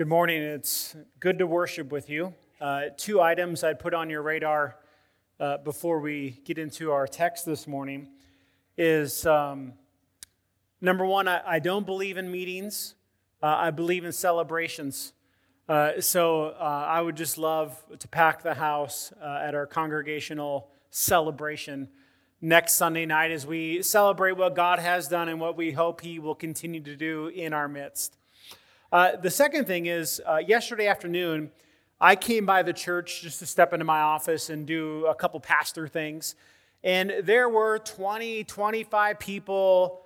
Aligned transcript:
Good 0.00 0.08
morning. 0.08 0.40
It's 0.40 0.96
good 1.18 1.40
to 1.40 1.46
worship 1.46 1.92
with 1.92 2.08
you. 2.08 2.32
Uh, 2.58 2.84
two 2.96 3.20
items 3.20 3.62
I'd 3.62 3.78
put 3.78 3.92
on 3.92 4.08
your 4.08 4.22
radar 4.22 4.76
uh, 5.38 5.58
before 5.58 6.00
we 6.00 6.40
get 6.46 6.56
into 6.56 6.90
our 6.90 7.06
text 7.06 7.44
this 7.44 7.66
morning 7.66 8.08
is 8.78 9.26
um, 9.26 9.74
number 10.80 11.04
one, 11.04 11.28
I, 11.28 11.42
I, 11.46 11.58
don't 11.58 11.84
believe 11.84 12.16
in 12.16 12.30
meetings, 12.30 12.94
uh, 13.42 13.48
I 13.48 13.72
believe 13.72 14.06
in 14.06 14.12
celebrations. 14.12 15.12
Uh, 15.68 16.00
so 16.00 16.54
uh, 16.58 16.86
I 16.88 17.02
would 17.02 17.18
just 17.18 17.36
love 17.36 17.76
to 17.98 18.08
pack 18.08 18.42
the 18.42 18.54
house 18.54 19.12
uh, 19.22 19.42
at 19.42 19.54
our 19.54 19.66
congregational 19.66 20.70
celebration 20.88 21.90
next 22.40 22.76
Sunday 22.76 23.04
night 23.04 23.32
as 23.32 23.46
we 23.46 23.82
celebrate 23.82 24.38
what 24.38 24.56
God 24.56 24.78
has 24.78 25.08
done 25.08 25.28
and 25.28 25.38
what 25.38 25.58
we 25.58 25.72
hope 25.72 26.00
He 26.00 26.18
will 26.18 26.34
continue 26.34 26.80
to 26.84 26.96
do 26.96 27.26
in 27.26 27.52
our 27.52 27.68
midst. 27.68 28.16
Uh, 28.92 29.14
the 29.14 29.30
second 29.30 29.66
thing 29.66 29.86
is, 29.86 30.20
uh, 30.26 30.38
yesterday 30.38 30.88
afternoon, 30.88 31.52
I 32.00 32.16
came 32.16 32.44
by 32.44 32.64
the 32.64 32.72
church 32.72 33.22
just 33.22 33.38
to 33.38 33.46
step 33.46 33.72
into 33.72 33.84
my 33.84 34.00
office 34.00 34.50
and 34.50 34.66
do 34.66 35.06
a 35.06 35.14
couple 35.14 35.38
pastor 35.38 35.86
things. 35.86 36.34
And 36.82 37.12
there 37.22 37.48
were 37.48 37.78
20, 37.78 38.42
25 38.42 39.20
people 39.20 40.00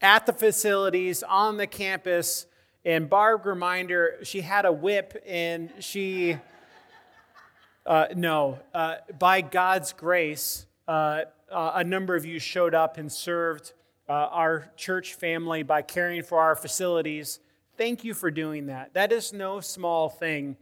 at 0.00 0.26
the 0.26 0.32
facilities 0.32 1.22
on 1.22 1.56
the 1.56 1.68
campus. 1.68 2.46
And 2.84 3.08
Barb 3.08 3.46
Reminder, 3.46 4.18
she 4.24 4.40
had 4.40 4.64
a 4.64 4.72
whip 4.72 5.22
and 5.24 5.72
she, 5.78 6.36
uh, 7.86 8.06
no, 8.16 8.58
uh, 8.74 8.96
by 9.20 9.40
God's 9.40 9.92
grace, 9.92 10.66
uh, 10.88 11.22
a 11.48 11.84
number 11.84 12.16
of 12.16 12.24
you 12.24 12.40
showed 12.40 12.74
up 12.74 12.98
and 12.98 13.12
served 13.12 13.72
our 14.08 14.68
church 14.76 15.14
family 15.14 15.62
by 15.62 15.80
caring 15.82 16.24
for 16.24 16.40
our 16.40 16.56
facilities 16.56 17.38
Thank 17.80 18.04
you 18.04 18.12
for 18.12 18.30
doing 18.30 18.66
that. 18.66 18.92
That 18.92 19.10
is 19.10 19.32
no 19.32 19.60
small 19.60 20.10
thing, 20.10 20.58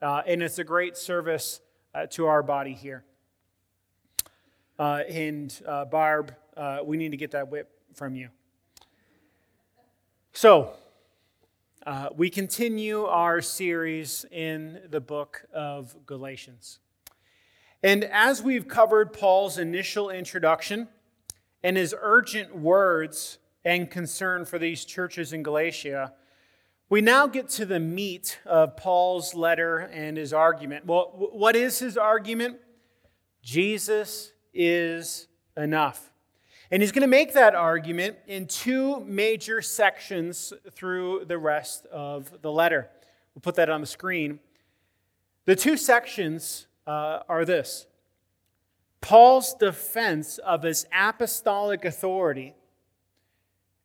uh, 0.00 0.22
and 0.26 0.42
it's 0.42 0.58
a 0.58 0.64
great 0.64 0.96
service 0.96 1.60
uh, 1.94 2.06
to 2.12 2.24
our 2.24 2.42
body 2.42 2.72
here. 2.72 3.04
Uh, 4.78 5.02
and 5.06 5.54
uh, 5.68 5.84
Barb, 5.84 6.34
uh, 6.56 6.78
we 6.82 6.96
need 6.96 7.10
to 7.10 7.18
get 7.18 7.32
that 7.32 7.50
whip 7.50 7.70
from 7.92 8.14
you. 8.14 8.30
So, 10.32 10.72
uh, 11.84 12.08
we 12.16 12.30
continue 12.30 13.04
our 13.04 13.42
series 13.42 14.24
in 14.30 14.80
the 14.88 15.00
book 15.02 15.44
of 15.52 15.94
Galatians. 16.06 16.78
And 17.82 18.02
as 18.02 18.42
we've 18.42 18.66
covered 18.66 19.12
Paul's 19.12 19.58
initial 19.58 20.08
introduction 20.08 20.88
and 21.62 21.76
his 21.76 21.94
urgent 22.00 22.56
words 22.56 23.36
and 23.62 23.90
concern 23.90 24.46
for 24.46 24.58
these 24.58 24.86
churches 24.86 25.34
in 25.34 25.42
Galatia, 25.42 26.14
we 26.92 27.00
now 27.00 27.26
get 27.26 27.48
to 27.48 27.64
the 27.64 27.80
meat 27.80 28.38
of 28.44 28.76
Paul's 28.76 29.34
letter 29.34 29.78
and 29.78 30.18
his 30.18 30.34
argument. 30.34 30.84
Well, 30.84 31.10
what 31.32 31.56
is 31.56 31.78
his 31.78 31.96
argument? 31.96 32.58
Jesus 33.42 34.34
is 34.52 35.26
enough. 35.56 36.12
And 36.70 36.82
he's 36.82 36.92
going 36.92 37.00
to 37.00 37.08
make 37.08 37.32
that 37.32 37.54
argument 37.54 38.18
in 38.26 38.46
two 38.46 39.00
major 39.06 39.62
sections 39.62 40.52
through 40.72 41.24
the 41.24 41.38
rest 41.38 41.86
of 41.86 42.30
the 42.42 42.52
letter. 42.52 42.90
We'll 43.34 43.40
put 43.40 43.54
that 43.54 43.70
on 43.70 43.80
the 43.80 43.86
screen. 43.86 44.38
The 45.46 45.56
two 45.56 45.78
sections 45.78 46.66
uh, 46.86 47.20
are 47.26 47.46
this 47.46 47.86
Paul's 49.00 49.54
defense 49.54 50.36
of 50.36 50.62
his 50.62 50.84
apostolic 50.92 51.86
authority 51.86 52.54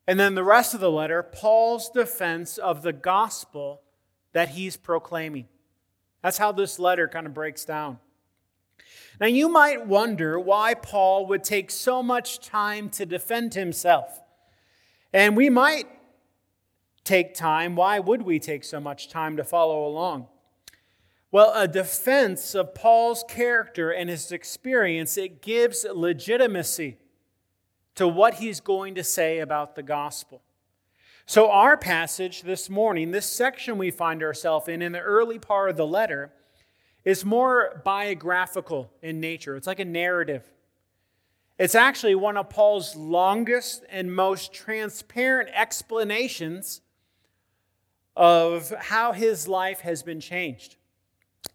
and 0.08 0.18
then 0.18 0.34
the 0.34 0.42
rest 0.42 0.72
of 0.72 0.80
the 0.80 0.90
letter, 0.90 1.22
Paul's 1.22 1.90
defense 1.90 2.56
of 2.56 2.80
the 2.80 2.94
gospel 2.94 3.82
that 4.32 4.48
he's 4.48 4.74
proclaiming. 4.74 5.48
That's 6.22 6.38
how 6.38 6.50
this 6.50 6.78
letter 6.78 7.06
kind 7.06 7.26
of 7.26 7.34
breaks 7.34 7.66
down. 7.66 7.98
Now, 9.20 9.26
you 9.26 9.50
might 9.50 9.86
wonder 9.86 10.40
why 10.40 10.72
Paul 10.72 11.26
would 11.26 11.44
take 11.44 11.70
so 11.70 12.02
much 12.02 12.40
time 12.40 12.88
to 12.90 13.04
defend 13.04 13.52
himself. 13.52 14.22
And 15.12 15.36
we 15.36 15.50
might 15.50 15.86
take 17.04 17.34
time. 17.34 17.76
Why 17.76 17.98
would 17.98 18.22
we 18.22 18.38
take 18.38 18.64
so 18.64 18.80
much 18.80 19.10
time 19.10 19.36
to 19.36 19.44
follow 19.44 19.86
along? 19.86 20.28
Well, 21.30 21.52
a 21.54 21.68
defense 21.68 22.54
of 22.54 22.74
Paul's 22.74 23.24
character 23.28 23.90
and 23.90 24.08
his 24.08 24.32
experience, 24.32 25.18
it 25.18 25.42
gives 25.42 25.84
legitimacy 25.84 26.96
to 27.98 28.06
what 28.06 28.34
he's 28.34 28.60
going 28.60 28.94
to 28.94 29.02
say 29.02 29.40
about 29.40 29.74
the 29.74 29.82
gospel. 29.82 30.40
So, 31.26 31.50
our 31.50 31.76
passage 31.76 32.42
this 32.42 32.70
morning, 32.70 33.10
this 33.10 33.26
section 33.26 33.76
we 33.76 33.90
find 33.90 34.22
ourselves 34.22 34.68
in, 34.68 34.82
in 34.82 34.92
the 34.92 35.00
early 35.00 35.40
part 35.40 35.68
of 35.68 35.76
the 35.76 35.84
letter, 35.84 36.30
is 37.04 37.24
more 37.24 37.82
biographical 37.84 38.92
in 39.02 39.18
nature. 39.18 39.56
It's 39.56 39.66
like 39.66 39.80
a 39.80 39.84
narrative. 39.84 40.44
It's 41.58 41.74
actually 41.74 42.14
one 42.14 42.36
of 42.36 42.48
Paul's 42.48 42.94
longest 42.94 43.82
and 43.90 44.14
most 44.14 44.52
transparent 44.52 45.50
explanations 45.52 46.82
of 48.14 48.70
how 48.78 49.10
his 49.10 49.48
life 49.48 49.80
has 49.80 50.04
been 50.04 50.20
changed. 50.20 50.76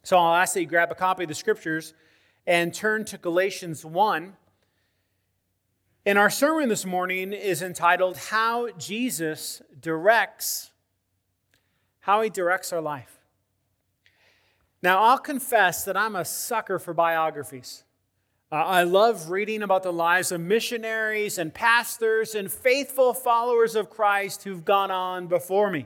So 0.04 0.18
I'll 0.18 0.36
ask 0.36 0.56
that 0.56 0.60
you 0.60 0.68
grab 0.68 0.92
a 0.92 0.96
copy 0.96 1.24
of 1.24 1.30
the 1.30 1.36
scriptures 1.36 1.94
and 2.46 2.74
turn 2.74 3.06
to 3.06 3.18
Galatians 3.18 3.86
1, 3.86 4.36
and 6.06 6.18
our 6.18 6.30
sermon 6.30 6.70
this 6.70 6.86
morning 6.86 7.34
is 7.34 7.62
entitled 7.62 8.18
How 8.18 8.70
Jesus 8.72 9.62
Directs 9.80 10.72
how 12.04 12.22
he 12.22 12.30
directs 12.30 12.74
our 12.74 12.82
life. 12.82 13.18
Now, 14.82 15.04
I'll 15.04 15.18
confess 15.18 15.86
that 15.86 15.96
I'm 15.96 16.18
a 16.18 16.26
sucker 16.26 16.78
for 16.78 16.94
biographies. 16.94 17.86
Uh, 18.52 18.56
I 18.56 18.84
love 18.84 19.30
reading 19.30 19.64
about 19.64 19.84
the 19.84 19.94
lives 19.94 20.34
of 20.34 20.42
missionaries 20.42 21.38
and 21.38 21.54
pastors 21.54 22.36
and 22.36 22.52
faithful 22.52 23.14
followers 23.14 23.78
of 23.78 23.90
Christ 23.90 24.44
who've 24.44 24.66
gone 24.66 24.92
on 24.92 25.28
before 25.28 25.72
me. 25.72 25.86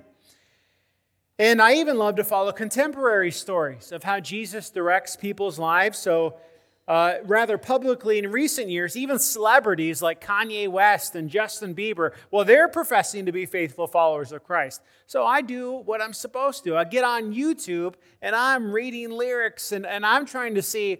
And 1.37 1.61
I 1.61 1.75
even 1.75 1.99
love 1.99 2.15
to 2.15 2.23
follow 2.23 2.51
contemporary 2.51 3.29
stories 3.29 3.91
of 3.91 4.03
how 4.03 4.19
Jesus 4.19 4.71
directs 4.71 5.15
people's 5.15 5.59
lives. 5.59 5.99
So, 5.99 6.39
uh, 6.87 7.15
rather 7.25 7.57
publicly 7.57 8.17
in 8.17 8.31
recent 8.31 8.69
years, 8.69 8.95
even 8.95 9.19
celebrities 9.19 10.01
like 10.01 10.25
Kanye 10.25 10.69
West 10.69 11.15
and 11.15 11.29
Justin 11.29 11.75
Bieber, 11.75 12.13
well, 12.31 12.45
they're 12.45 12.69
professing 12.69 13.25
to 13.25 13.31
be 13.31 13.45
faithful 13.45 13.87
followers 13.87 14.31
of 14.31 14.43
Christ. 14.43 14.81
So 15.05 15.25
I 15.25 15.41
do 15.41 15.73
what 15.73 16.01
I'm 16.01 16.13
supposed 16.13 16.63
to. 16.63 16.77
I 16.77 16.85
get 16.85 17.03
on 17.03 17.33
YouTube 17.33 17.95
and 18.21 18.35
I'm 18.35 18.71
reading 18.71 19.11
lyrics 19.11 19.73
and, 19.73 19.85
and 19.85 20.05
I'm 20.05 20.25
trying 20.25 20.55
to 20.55 20.61
see 20.61 20.99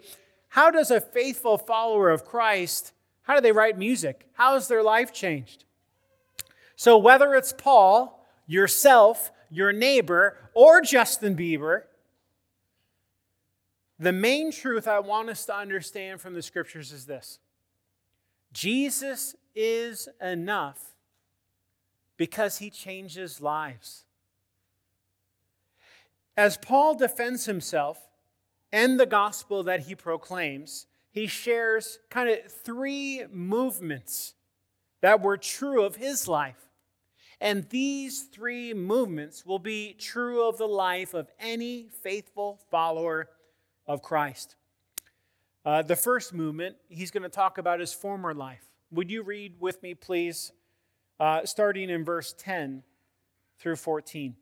how 0.49 0.71
does 0.71 0.91
a 0.91 0.99
faithful 0.99 1.57
follower 1.57 2.09
of 2.09 2.25
Christ, 2.25 2.91
how 3.21 3.35
do 3.35 3.41
they 3.41 3.51
write 3.51 3.77
music? 3.77 4.27
How 4.33 4.55
has 4.55 4.67
their 4.67 4.83
life 4.83 5.13
changed? 5.13 5.63
So 6.75 6.97
whether 6.97 7.33
it's 7.33 7.53
Paul, 7.53 8.25
yourself, 8.45 9.31
your 9.49 9.71
neighbor, 9.71 10.37
or 10.53 10.81
Justin 10.81 11.35
Bieber, 11.35 11.83
the 13.99 14.11
main 14.11 14.51
truth 14.51 14.87
I 14.87 14.99
want 14.99 15.29
us 15.29 15.45
to 15.45 15.55
understand 15.55 16.21
from 16.21 16.33
the 16.33 16.41
scriptures 16.41 16.91
is 16.91 17.05
this 17.05 17.39
Jesus 18.53 19.35
is 19.55 20.07
enough 20.21 20.95
because 22.15 22.57
he 22.57 22.69
changes 22.69 23.41
lives. 23.41 24.05
As 26.35 26.57
Paul 26.57 26.95
defends 26.95 27.45
himself 27.45 27.99
and 28.71 28.99
the 28.99 29.05
gospel 29.05 29.63
that 29.63 29.81
he 29.81 29.95
proclaims, 29.95 30.85
he 31.09 31.25
shares 31.25 31.99
kind 32.09 32.29
of 32.29 32.51
three 32.51 33.23
movements 33.31 34.35
that 35.01 35.21
were 35.21 35.37
true 35.37 35.83
of 35.83 35.95
his 35.95 36.27
life. 36.27 36.69
And 37.39 37.69
these 37.69 38.23
three 38.23 38.73
movements 38.73 39.45
will 39.45 39.59
be 39.59 39.93
true 39.93 40.47
of 40.47 40.57
the 40.57 40.67
life 40.67 41.13
of 41.13 41.29
any 41.39 41.87
faithful 42.03 42.59
follower 42.69 43.29
of 43.87 44.01
Christ. 44.01 44.55
Uh, 45.65 45.81
the 45.81 45.95
first 45.95 46.33
movement, 46.33 46.75
he's 46.89 47.11
going 47.11 47.23
to 47.23 47.29
talk 47.29 47.57
about 47.57 47.79
his 47.79 47.93
former 47.93 48.33
life. 48.33 48.63
Would 48.91 49.11
you 49.11 49.21
read 49.21 49.55
with 49.59 49.81
me, 49.83 49.93
please, 49.93 50.51
uh, 51.19 51.45
starting 51.45 51.89
in 51.89 52.05
verse 52.05 52.33
10 52.37 52.83
through 53.59 53.75
14? 53.75 54.35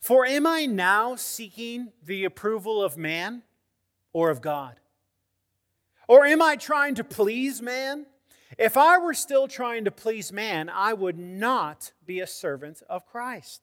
For 0.00 0.26
am 0.26 0.46
I 0.46 0.66
now 0.66 1.14
seeking 1.16 1.92
the 2.02 2.24
approval 2.24 2.82
of 2.82 2.96
man 2.96 3.42
or 4.12 4.30
of 4.30 4.40
God? 4.40 4.80
Or 6.08 6.26
am 6.26 6.42
I 6.42 6.56
trying 6.56 6.96
to 6.96 7.04
please 7.04 7.62
man? 7.62 8.06
If 8.58 8.76
I 8.76 8.98
were 8.98 9.14
still 9.14 9.46
trying 9.46 9.84
to 9.84 9.90
please 9.90 10.32
man, 10.32 10.68
I 10.68 10.92
would 10.92 11.18
not 11.18 11.92
be 12.04 12.20
a 12.20 12.26
servant 12.26 12.82
of 12.88 13.06
Christ. 13.06 13.62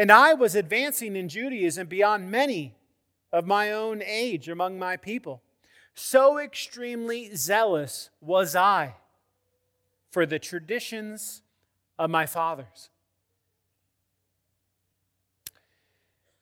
And 0.00 0.10
I 0.10 0.32
was 0.32 0.54
advancing 0.54 1.14
in 1.14 1.28
Judaism 1.28 1.86
beyond 1.86 2.30
many 2.30 2.74
of 3.34 3.46
my 3.46 3.70
own 3.70 4.00
age 4.02 4.48
among 4.48 4.78
my 4.78 4.96
people. 4.96 5.42
So 5.92 6.38
extremely 6.38 7.36
zealous 7.36 8.08
was 8.18 8.56
I 8.56 8.94
for 10.10 10.24
the 10.24 10.38
traditions 10.38 11.42
of 11.98 12.08
my 12.08 12.24
fathers. 12.24 12.88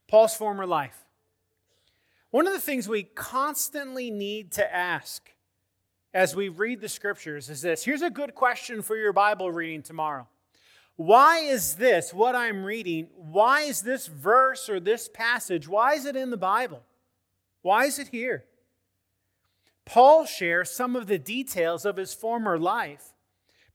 Paul's 0.06 0.36
former 0.36 0.64
life. 0.64 1.04
One 2.30 2.46
of 2.46 2.52
the 2.52 2.60
things 2.60 2.88
we 2.88 3.02
constantly 3.02 4.08
need 4.08 4.52
to 4.52 4.72
ask 4.72 5.34
as 6.14 6.36
we 6.36 6.48
read 6.48 6.80
the 6.80 6.88
scriptures 6.88 7.50
is 7.50 7.62
this. 7.62 7.82
Here's 7.82 8.02
a 8.02 8.10
good 8.10 8.36
question 8.36 8.82
for 8.82 8.96
your 8.96 9.12
Bible 9.12 9.50
reading 9.50 9.82
tomorrow. 9.82 10.28
Why 10.98 11.38
is 11.38 11.76
this, 11.76 12.12
what 12.12 12.34
I'm 12.34 12.64
reading, 12.64 13.06
why 13.14 13.60
is 13.60 13.82
this 13.82 14.08
verse 14.08 14.68
or 14.68 14.80
this 14.80 15.08
passage, 15.08 15.68
why 15.68 15.94
is 15.94 16.04
it 16.04 16.16
in 16.16 16.30
the 16.30 16.36
Bible? 16.36 16.82
Why 17.62 17.84
is 17.84 18.00
it 18.00 18.08
here? 18.08 18.46
Paul 19.84 20.24
shares 20.24 20.72
some 20.72 20.96
of 20.96 21.06
the 21.06 21.16
details 21.16 21.84
of 21.84 21.98
his 21.98 22.12
former 22.14 22.58
life 22.58 23.14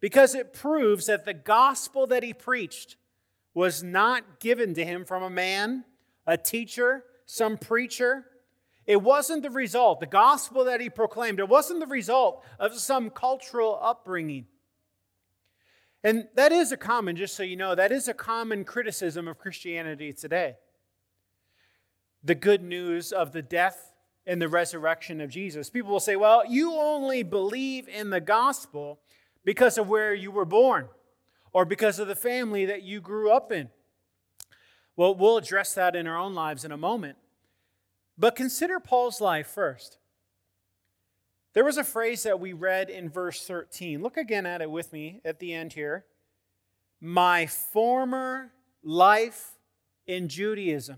because 0.02 0.36
it 0.36 0.52
proves 0.52 1.06
that 1.06 1.24
the 1.24 1.34
gospel 1.34 2.06
that 2.08 2.24
he 2.24 2.34
preached 2.34 2.98
was 3.54 3.82
not 3.82 4.42
given 4.42 4.74
to 4.74 4.84
him 4.84 5.06
from 5.06 5.24
a 5.24 5.30
man, 5.30 5.86
a 6.28 6.36
teacher, 6.36 7.06
some 7.26 7.58
preacher. 7.58 8.26
It 8.86 9.02
wasn't 9.02 9.44
the 9.44 9.50
result, 9.50 10.02
the 10.02 10.08
gospel 10.08 10.66
that 10.66 10.82
he 10.82 10.90
proclaimed, 10.90 11.40
it 11.40 11.48
wasn't 11.48 11.80
the 11.80 11.88
result 11.88 12.44
of 12.60 12.78
some 12.78 13.10
cultural 13.10 13.80
upbringing. 13.82 14.48
And 16.04 16.28
that 16.36 16.52
is 16.52 16.72
a 16.72 16.78
common, 16.78 17.16
just 17.16 17.36
so 17.36 17.44
you 17.44 17.56
know, 17.56 17.76
that 17.76 17.92
is 17.92 18.08
a 18.08 18.14
common 18.14 18.66
criticism 18.66 19.28
of 19.28 19.38
Christianity 19.38 20.12
today. 20.12 20.56
The 22.24 22.36
good 22.36 22.62
news 22.62 23.12
of 23.12 23.32
the 23.32 23.42
death 23.42 23.94
and 24.26 24.42
the 24.42 24.50
resurrection 24.50 25.22
of 25.22 25.30
Jesus. 25.30 25.70
People 25.70 25.92
will 25.92 26.00
say, 26.00 26.16
well, 26.16 26.44
you 26.46 26.74
only 26.74 27.24
believe 27.24 27.88
in 27.88 28.10
the 28.10 28.22
gospel 28.22 29.00
because 29.46 29.78
of 29.78 29.88
where 29.88 30.14
you 30.14 30.32
were 30.32 30.46
born 30.46 30.88
or 31.54 31.66
because 31.66 32.00
of 32.00 32.08
the 32.08 32.16
family 32.16 32.66
that 32.66 32.84
you 32.84 33.00
grew 33.00 33.32
up 33.32 33.52
in. 33.52 33.70
Well, 34.96 35.16
we'll 35.16 35.38
address 35.38 35.74
that 35.74 35.96
in 35.96 36.08
our 36.08 36.18
own 36.18 36.36
lives 36.36 36.66
in 36.66 36.72
a 36.72 36.78
moment. 36.78 37.18
But 38.18 38.36
consider 38.36 38.80
Paul's 38.80 39.20
life 39.20 39.48
first. 39.48 39.98
There 41.54 41.64
was 41.64 41.78
a 41.78 41.84
phrase 41.84 42.24
that 42.24 42.40
we 42.40 42.54
read 42.54 42.90
in 42.90 43.10
verse 43.10 43.46
13. 43.46 44.02
Look 44.02 44.18
again 44.18 44.46
at 44.46 44.62
it 44.62 44.72
with 44.72 44.92
me 44.92 45.22
at 45.24 45.40
the 45.40 45.54
end 45.54 45.74
here. 45.74 46.06
My 47.00 47.46
former 47.46 48.52
life 48.84 49.52
in 50.08 50.28
Judaism. 50.28 50.98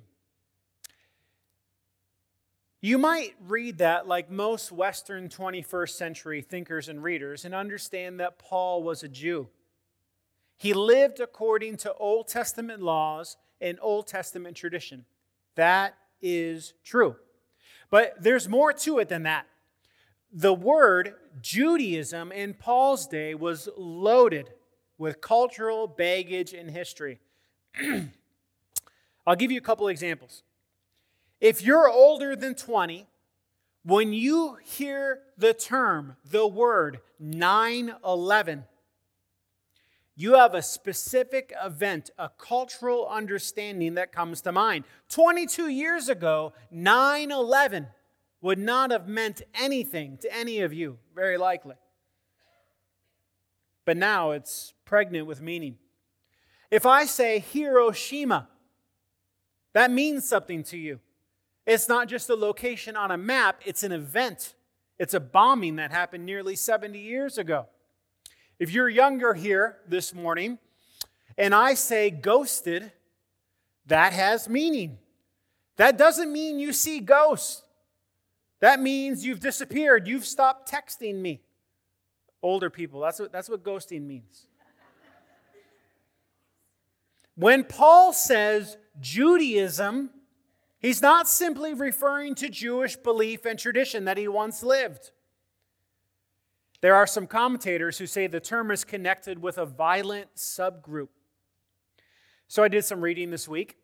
You 2.79 2.97
might 2.97 3.35
read 3.45 3.79
that 3.79 4.07
like 4.07 4.29
most 4.29 4.71
Western 4.71 5.27
21st 5.27 5.89
century 5.89 6.41
thinkers 6.41 6.87
and 6.87 7.03
readers 7.03 7.43
and 7.43 7.53
understand 7.53 8.19
that 8.19 8.37
Paul 8.37 8.83
was 8.83 9.03
a 9.03 9.07
Jew. 9.07 9.49
He 10.55 10.73
lived 10.73 11.19
according 11.19 11.77
to 11.77 11.93
Old 11.95 12.27
Testament 12.27 12.81
laws 12.81 13.35
and 13.59 13.77
Old 13.81 14.07
Testament 14.07 14.55
tradition. 14.55 15.05
That 15.55 15.95
is 16.21 16.73
true. 16.83 17.17
But 17.89 18.21
there's 18.21 18.47
more 18.47 18.71
to 18.71 18.99
it 18.99 19.09
than 19.09 19.23
that. 19.23 19.47
The 20.31 20.53
word 20.53 21.15
Judaism 21.41 22.31
in 22.31 22.53
Paul's 22.53 23.07
day 23.07 23.35
was 23.35 23.69
loaded 23.77 24.51
with 24.97 25.21
cultural 25.21 25.87
baggage 25.87 26.53
and 26.53 26.69
history. 26.69 27.19
I'll 29.27 29.35
give 29.35 29.51
you 29.51 29.57
a 29.57 29.61
couple 29.61 29.87
examples. 29.87 30.43
If 31.41 31.61
you're 31.61 31.89
older 31.89 32.35
than 32.35 32.55
20, 32.55 33.07
when 33.83 34.13
you 34.13 34.57
hear 34.63 35.19
the 35.37 35.53
term, 35.53 36.15
the 36.23 36.47
word 36.47 36.99
9 37.19 37.95
11, 38.03 38.63
you 40.15 40.35
have 40.35 40.53
a 40.53 40.61
specific 40.61 41.53
event, 41.61 42.09
a 42.17 42.29
cultural 42.29 43.07
understanding 43.07 43.95
that 43.95 44.11
comes 44.13 44.41
to 44.41 44.51
mind. 44.51 44.85
22 45.09 45.67
years 45.67 46.07
ago, 46.07 46.53
9 46.71 47.31
11 47.31 47.87
would 48.45 48.59
not 48.59 48.91
have 48.91 49.07
meant 49.07 49.41
anything 49.55 50.17
to 50.17 50.31
any 50.31 50.59
of 50.59 50.71
you, 50.71 50.99
very 51.15 51.35
likely. 51.35 51.73
But 53.85 53.97
now 53.97 54.31
it's 54.31 54.75
pregnant 54.85 55.25
with 55.25 55.41
meaning. 55.41 55.79
If 56.69 56.85
I 56.85 57.05
say 57.05 57.39
Hiroshima, 57.39 58.47
that 59.73 59.89
means 59.89 60.29
something 60.29 60.61
to 60.65 60.77
you. 60.77 60.99
It's 61.65 61.89
not 61.89 62.07
just 62.07 62.29
a 62.29 62.35
location 62.35 62.95
on 62.95 63.09
a 63.09 63.17
map, 63.17 63.63
it's 63.65 63.81
an 63.81 63.91
event. 63.91 64.53
It's 64.99 65.15
a 65.15 65.19
bombing 65.19 65.77
that 65.77 65.89
happened 65.89 66.23
nearly 66.23 66.55
70 66.55 66.99
years 66.99 67.39
ago. 67.39 67.65
If 68.59 68.71
you're 68.71 68.89
younger 68.89 69.33
here 69.33 69.77
this 69.87 70.13
morning 70.13 70.59
and 71.35 71.55
I 71.55 71.73
say 71.73 72.11
ghosted, 72.11 72.91
that 73.87 74.13
has 74.13 74.47
meaning. 74.47 74.99
That 75.77 75.97
doesn't 75.97 76.31
mean 76.31 76.59
you 76.59 76.73
see 76.73 76.99
ghosts. 76.99 77.63
That 78.65 78.81
means 78.81 79.23
you've 79.23 79.41
disappeared. 79.41 80.07
You've 80.07 80.25
stopped 80.25 80.71
texting 80.71 81.17
me. 81.21 81.39
Older 82.41 82.71
people, 82.71 82.99
that's 82.99 83.19
what, 83.19 83.31
that's 83.31 83.47
what 83.47 83.61
ghosting 83.61 84.07
means. 84.07 84.47
When 87.35 87.63
Paul 87.63 88.11
says 88.11 88.77
Judaism, 88.99 90.09
He's 90.79 90.99
not 90.99 91.27
simply 91.27 91.75
referring 91.75 92.33
to 92.35 92.49
Jewish 92.49 92.95
belief 92.95 93.45
and 93.45 93.59
tradition 93.59 94.05
that 94.05 94.17
he 94.17 94.27
once 94.27 94.63
lived. 94.63 95.11
There 96.81 96.95
are 96.95 97.05
some 97.05 97.27
commentators 97.27 97.99
who 97.99 98.07
say 98.07 98.25
the 98.25 98.39
term 98.39 98.71
is 98.71 98.83
connected 98.83 99.39
with 99.43 99.59
a 99.59 99.65
violent 99.67 100.35
subgroup. 100.35 101.09
So 102.47 102.63
I 102.63 102.67
did 102.67 102.83
some 102.83 103.01
reading 103.01 103.29
this 103.29 103.47
week. 103.47 103.77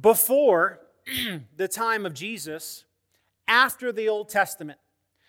Before 0.00 0.80
the 1.56 1.68
time 1.68 2.06
of 2.06 2.12
Jesus, 2.12 2.85
after 3.48 3.92
the 3.92 4.08
Old 4.08 4.28
Testament. 4.28 4.78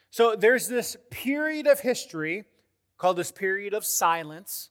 So 0.09 0.35
there's 0.35 0.67
this 0.67 0.97
period 1.11 1.67
of 1.67 1.81
history 1.81 2.45
called 2.97 3.17
this 3.17 3.31
period 3.31 3.73
of 3.73 3.85
silence 3.85 4.69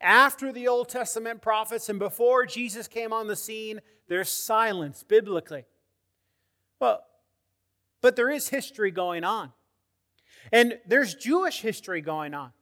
after 0.00 0.52
the 0.52 0.68
Old 0.68 0.88
Testament 0.88 1.40
prophets 1.40 1.88
and 1.88 1.98
before 1.98 2.44
Jesus 2.44 2.86
came 2.86 3.12
on 3.12 3.28
the 3.28 3.36
scene 3.36 3.80
there's 4.08 4.28
silence 4.28 5.02
biblically. 5.02 5.64
Well, 6.80 7.02
but 8.00 8.16
there 8.16 8.30
is 8.30 8.48
history 8.48 8.90
going 8.90 9.24
on. 9.24 9.52
And 10.52 10.78
there's 10.86 11.14
Jewish 11.14 11.60
history 11.60 12.00
going 12.00 12.34
on. 12.34 12.52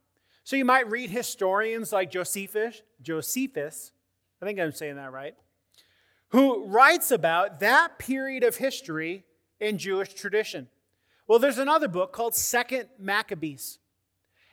So 0.43 0.55
you 0.55 0.65
might 0.65 0.89
read 0.89 1.09
historians 1.09 1.91
like 1.91 2.11
Josephus, 2.11 2.81
Josephus, 3.01 3.91
I 4.41 4.45
think 4.45 4.59
I'm 4.59 4.71
saying 4.71 4.95
that 4.95 5.11
right, 5.11 5.35
who 6.29 6.65
writes 6.65 7.11
about 7.11 7.59
that 7.59 7.99
period 7.99 8.43
of 8.43 8.57
history 8.57 9.24
in 9.59 9.77
Jewish 9.77 10.13
tradition. 10.13 10.67
Well, 11.27 11.39
there's 11.39 11.57
another 11.57 11.87
book 11.87 12.11
called 12.11 12.35
Second 12.35 12.89
Maccabees. 12.99 13.79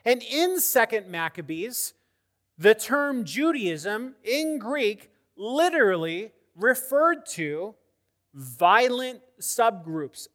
And 0.05 0.23
in 0.23 0.61
Second 0.61 1.09
Maccabees, 1.09 1.95
the 2.59 2.75
term 2.75 3.25
Judaism 3.25 4.15
in 4.25 4.59
Greek 4.59 5.11
literally 5.37 6.33
referred 6.57 7.27
to 7.27 7.75
violent 8.35 9.21
subgroups. 9.41 10.29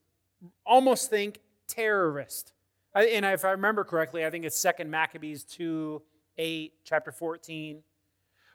Almost 0.65 1.09
think 1.09 1.39
terrorist. 1.67 2.53
And 2.93 3.25
if 3.25 3.45
I 3.45 3.51
remember 3.51 3.83
correctly, 3.83 4.25
I 4.25 4.29
think 4.29 4.45
it's 4.45 4.59
2nd 4.63 4.88
Maccabees 4.88 5.43
2 5.43 6.01
8, 6.39 6.74
chapter 6.83 7.12
14, 7.12 7.81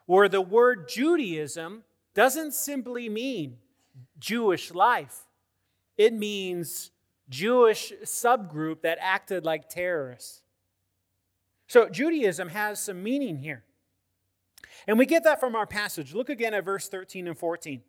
where 0.07 0.29
the 0.29 0.41
word 0.41 0.89
Judaism 0.89 1.83
doesn't 2.15 2.55
simply 2.55 3.09
mean 3.09 3.57
Jewish 4.19 4.73
life, 4.73 5.27
it 5.97 6.13
means 6.13 6.91
Jewish 7.29 7.93
subgroup 8.05 8.83
that 8.83 8.99
acted 9.01 9.45
like 9.45 9.69
terrorists. 9.69 10.43
So 11.67 11.89
Judaism 11.89 12.49
has 12.51 12.83
some 12.83 13.03
meaning 13.03 13.39
here. 13.39 13.65
And 14.87 14.99
we 14.99 15.07
get 15.07 15.25
that 15.25 15.41
from 15.41 15.55
our 15.55 15.67
passage. 15.67 16.15
Look 16.15 16.29
again 16.29 16.55
at 16.55 16.65
verse 16.65 16.89
13 16.89 17.29
and 17.29 17.39
14. 17.39 17.83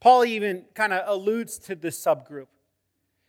Paul 0.00 0.24
even 0.24 0.64
kind 0.74 0.92
of 0.92 1.02
alludes 1.06 1.58
to 1.60 1.74
this 1.74 1.98
subgroup. 2.00 2.46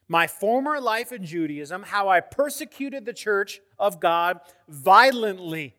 My 0.07 0.27
former 0.27 0.79
life 0.79 1.11
in 1.11 1.25
Judaism, 1.25 1.83
how 1.83 2.09
I 2.09 2.19
persecuted 2.19 3.05
the 3.05 3.13
church 3.13 3.61
of 3.77 3.99
God 3.99 4.39
violently 4.67 5.75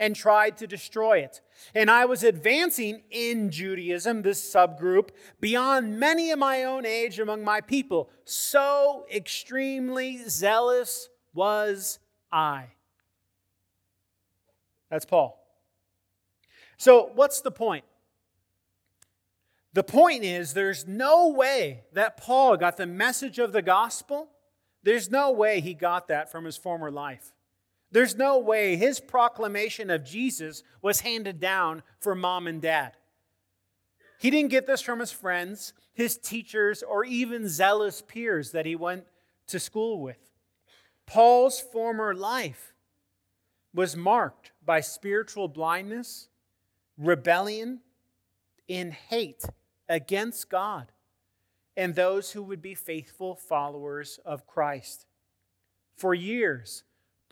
and 0.00 0.16
tried 0.16 0.56
to 0.56 0.66
destroy 0.66 1.18
it. 1.18 1.42
And 1.74 1.90
I 1.90 2.06
was 2.06 2.24
advancing 2.24 3.02
in 3.10 3.50
Judaism, 3.50 4.22
this 4.22 4.42
subgroup, 4.42 5.10
beyond 5.40 6.00
many 6.00 6.30
of 6.30 6.38
my 6.38 6.64
own 6.64 6.86
age 6.86 7.20
among 7.20 7.44
my 7.44 7.60
people. 7.60 8.08
So 8.24 9.04
extremely 9.14 10.26
zealous 10.26 11.10
was 11.34 11.98
I. 12.32 12.68
That's 14.88 15.04
Paul. 15.04 15.36
So, 16.78 17.10
what's 17.14 17.42
the 17.42 17.50
point? 17.50 17.84
The 19.74 19.84
point 19.84 20.24
is, 20.24 20.54
there's 20.54 20.88
no 20.88 21.28
way 21.28 21.82
that 21.92 22.16
Paul 22.16 22.56
got 22.56 22.78
the 22.78 22.86
message 22.86 23.38
of 23.38 23.52
the 23.52 23.62
gospel. 23.62 24.30
There's 24.82 25.10
no 25.10 25.30
way 25.30 25.60
he 25.60 25.74
got 25.74 26.08
that 26.08 26.32
from 26.32 26.46
his 26.46 26.56
former 26.56 26.90
life. 26.90 27.32
There's 27.92 28.16
no 28.16 28.38
way 28.38 28.76
his 28.76 29.00
proclamation 29.00 29.90
of 29.90 30.04
Jesus 30.04 30.62
was 30.80 31.00
handed 31.00 31.40
down 31.40 31.82
for 31.98 32.14
mom 32.14 32.46
and 32.46 32.62
dad. 32.62 32.92
He 34.18 34.30
didn't 34.30 34.50
get 34.50 34.66
this 34.66 34.80
from 34.80 35.00
his 35.00 35.12
friends, 35.12 35.72
his 35.92 36.16
teachers, 36.16 36.82
or 36.82 37.04
even 37.04 37.48
zealous 37.48 38.02
peers 38.02 38.52
that 38.52 38.66
he 38.66 38.76
went 38.76 39.04
to 39.48 39.58
school 39.58 40.00
with. 40.00 40.18
Paul's 41.06 41.60
former 41.60 42.14
life 42.14 42.74
was 43.74 43.96
marked 43.96 44.52
by 44.64 44.80
spiritual 44.80 45.48
blindness, 45.48 46.28
rebellion, 46.98 47.80
and 48.68 48.92
hate 48.92 49.44
against 49.88 50.48
God 50.48 50.92
and 51.76 51.94
those 51.94 52.32
who 52.32 52.42
would 52.42 52.60
be 52.60 52.74
faithful 52.74 53.34
followers 53.34 54.20
of 54.24 54.46
Christ. 54.46 55.06
For 55.96 56.14
years, 56.14 56.84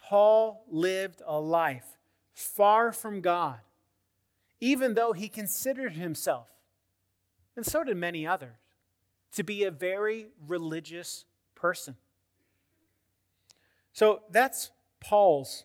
Paul 0.09 0.65
lived 0.71 1.21
a 1.27 1.39
life 1.39 1.99
far 2.33 2.93
from 2.93 3.21
God, 3.21 3.59
even 4.59 4.95
though 4.95 5.13
he 5.13 5.29
considered 5.29 5.93
himself, 5.93 6.49
and 7.55 7.67
so 7.67 7.85
did 7.85 7.99
many 7.99 8.27
others, 8.27 8.57
to 9.33 9.43
be 9.43 9.65
a 9.65 9.71
very 9.71 10.29
religious 10.47 11.27
person. 11.55 11.95
So 13.93 14.23
that's 14.31 14.71
Paul's 14.99 15.65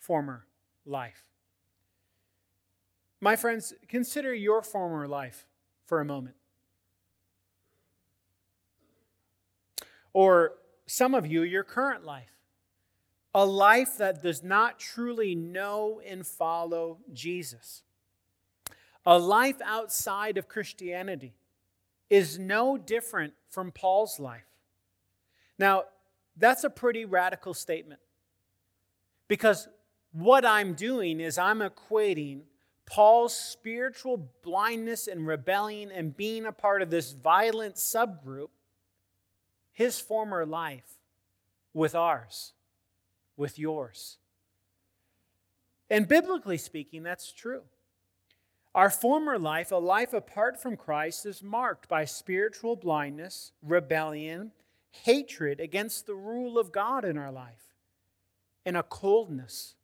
former 0.00 0.44
life. 0.84 1.28
My 3.20 3.36
friends, 3.36 3.74
consider 3.86 4.34
your 4.34 4.62
former 4.62 5.06
life 5.06 5.46
for 5.86 6.00
a 6.00 6.04
moment. 6.04 6.34
Or 10.12 10.54
some 10.84 11.14
of 11.14 11.28
you, 11.28 11.42
your 11.42 11.62
current 11.62 12.04
life 12.04 12.33
a 13.34 13.44
life 13.44 13.98
that 13.98 14.22
does 14.22 14.44
not 14.44 14.78
truly 14.78 15.34
know 15.34 16.00
and 16.06 16.24
follow 16.24 16.98
Jesus. 17.12 17.82
A 19.04 19.18
life 19.18 19.60
outside 19.64 20.38
of 20.38 20.48
Christianity 20.48 21.34
is 22.08 22.38
no 22.38 22.78
different 22.78 23.34
from 23.50 23.72
Paul's 23.72 24.20
life. 24.20 24.46
Now, 25.58 25.84
that's 26.36 26.64
a 26.64 26.70
pretty 26.70 27.04
radical 27.04 27.54
statement 27.54 28.00
because 29.26 29.68
what 30.12 30.46
I'm 30.46 30.74
doing 30.74 31.20
is 31.20 31.36
I'm 31.36 31.58
equating 31.58 32.42
Paul's 32.86 33.36
spiritual 33.36 34.28
blindness 34.42 35.08
and 35.08 35.26
rebellion 35.26 35.90
and 35.90 36.16
being 36.16 36.46
a 36.46 36.52
part 36.52 36.82
of 36.82 36.90
this 36.90 37.12
violent 37.12 37.76
subgroup, 37.76 38.50
his 39.72 39.98
former 39.98 40.46
life, 40.46 40.98
with 41.72 41.94
ours 41.94 42.52
with 43.36 43.58
yours. 43.58 44.18
And 45.90 46.08
biblically 46.08 46.58
speaking, 46.58 47.02
that's 47.02 47.32
true. 47.32 47.62
Our 48.74 48.90
former 48.90 49.38
life, 49.38 49.70
a 49.70 49.76
life 49.76 50.12
apart 50.12 50.60
from 50.60 50.76
Christ, 50.76 51.26
is 51.26 51.42
marked 51.42 51.88
by 51.88 52.04
spiritual 52.04 52.74
blindness, 52.74 53.52
rebellion, 53.62 54.50
hatred 54.90 55.60
against 55.60 56.06
the 56.06 56.14
rule 56.14 56.58
of 56.58 56.72
God 56.72 57.04
in 57.04 57.16
our 57.16 57.30
life, 57.30 57.74
and 58.66 58.76
a 58.76 58.82
coldness 58.82 59.76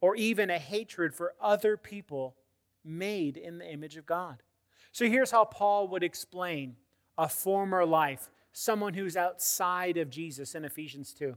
or 0.00 0.14
even 0.16 0.50
a 0.50 0.58
hatred 0.58 1.14
for 1.14 1.34
other 1.40 1.76
people 1.76 2.36
made 2.84 3.36
in 3.36 3.58
the 3.58 3.72
image 3.72 3.96
of 3.96 4.06
God. 4.06 4.42
So 4.90 5.06
here's 5.06 5.30
how 5.30 5.44
Paul 5.44 5.88
would 5.88 6.02
explain 6.02 6.76
a 7.16 7.28
former 7.28 7.84
life, 7.86 8.30
someone 8.52 8.94
who's 8.94 9.16
outside 9.16 9.96
of 9.96 10.10
Jesus 10.10 10.54
in 10.54 10.64
Ephesians 10.64 11.12
2 11.12 11.36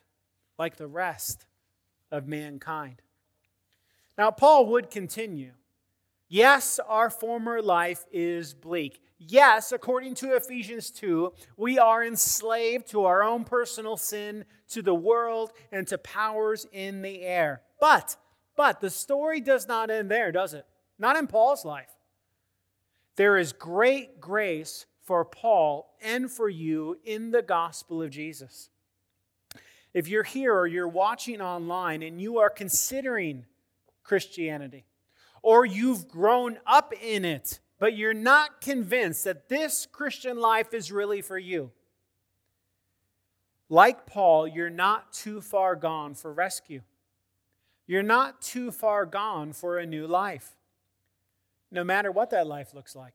like 0.61 0.75
the 0.77 0.85
rest 0.85 1.47
of 2.11 2.27
mankind. 2.27 3.01
Now, 4.15 4.29
Paul 4.29 4.67
would 4.67 4.91
continue. 4.91 5.53
Yes, 6.27 6.79
our 6.87 7.09
former 7.09 7.63
life 7.63 8.05
is 8.11 8.53
bleak. 8.53 9.01
Yes, 9.17 9.71
according 9.71 10.13
to 10.15 10.35
Ephesians 10.35 10.91
2, 10.91 11.33
we 11.57 11.79
are 11.79 12.05
enslaved 12.05 12.85
to 12.91 13.05
our 13.05 13.23
own 13.23 13.43
personal 13.43 13.97
sin, 13.97 14.45
to 14.69 14.83
the 14.83 14.93
world, 14.93 15.51
and 15.71 15.87
to 15.87 15.97
powers 15.97 16.67
in 16.71 17.01
the 17.01 17.23
air. 17.23 17.63
But, 17.79 18.15
but 18.55 18.81
the 18.81 18.91
story 18.91 19.41
does 19.41 19.67
not 19.67 19.89
end 19.89 20.11
there, 20.11 20.31
does 20.31 20.53
it? 20.53 20.67
Not 20.99 21.17
in 21.17 21.25
Paul's 21.25 21.65
life. 21.65 21.89
There 23.15 23.35
is 23.35 23.51
great 23.51 24.21
grace 24.21 24.85
for 25.01 25.25
Paul 25.25 25.95
and 26.03 26.29
for 26.29 26.49
you 26.49 26.99
in 27.03 27.31
the 27.31 27.41
gospel 27.41 28.03
of 28.03 28.11
Jesus. 28.11 28.69
If 29.93 30.07
you're 30.07 30.23
here 30.23 30.53
or 30.53 30.67
you're 30.67 30.87
watching 30.87 31.41
online 31.41 32.01
and 32.03 32.21
you 32.21 32.39
are 32.39 32.49
considering 32.49 33.45
Christianity, 34.03 34.85
or 35.41 35.65
you've 35.65 36.07
grown 36.07 36.59
up 36.65 36.93
in 37.01 37.25
it, 37.25 37.59
but 37.79 37.95
you're 37.95 38.13
not 38.13 38.61
convinced 38.61 39.23
that 39.23 39.49
this 39.49 39.87
Christian 39.91 40.37
life 40.37 40.73
is 40.73 40.91
really 40.91 41.21
for 41.21 41.37
you, 41.37 41.71
like 43.69 44.05
Paul, 44.05 44.47
you're 44.47 44.69
not 44.69 45.13
too 45.13 45.41
far 45.41 45.75
gone 45.75 46.13
for 46.13 46.31
rescue. 46.31 46.81
You're 47.87 48.03
not 48.03 48.41
too 48.41 48.71
far 48.71 49.05
gone 49.05 49.53
for 49.53 49.77
a 49.77 49.85
new 49.85 50.07
life, 50.07 50.55
no 51.71 51.83
matter 51.83 52.11
what 52.11 52.29
that 52.31 52.47
life 52.47 52.73
looks 52.73 52.95
like. 52.95 53.13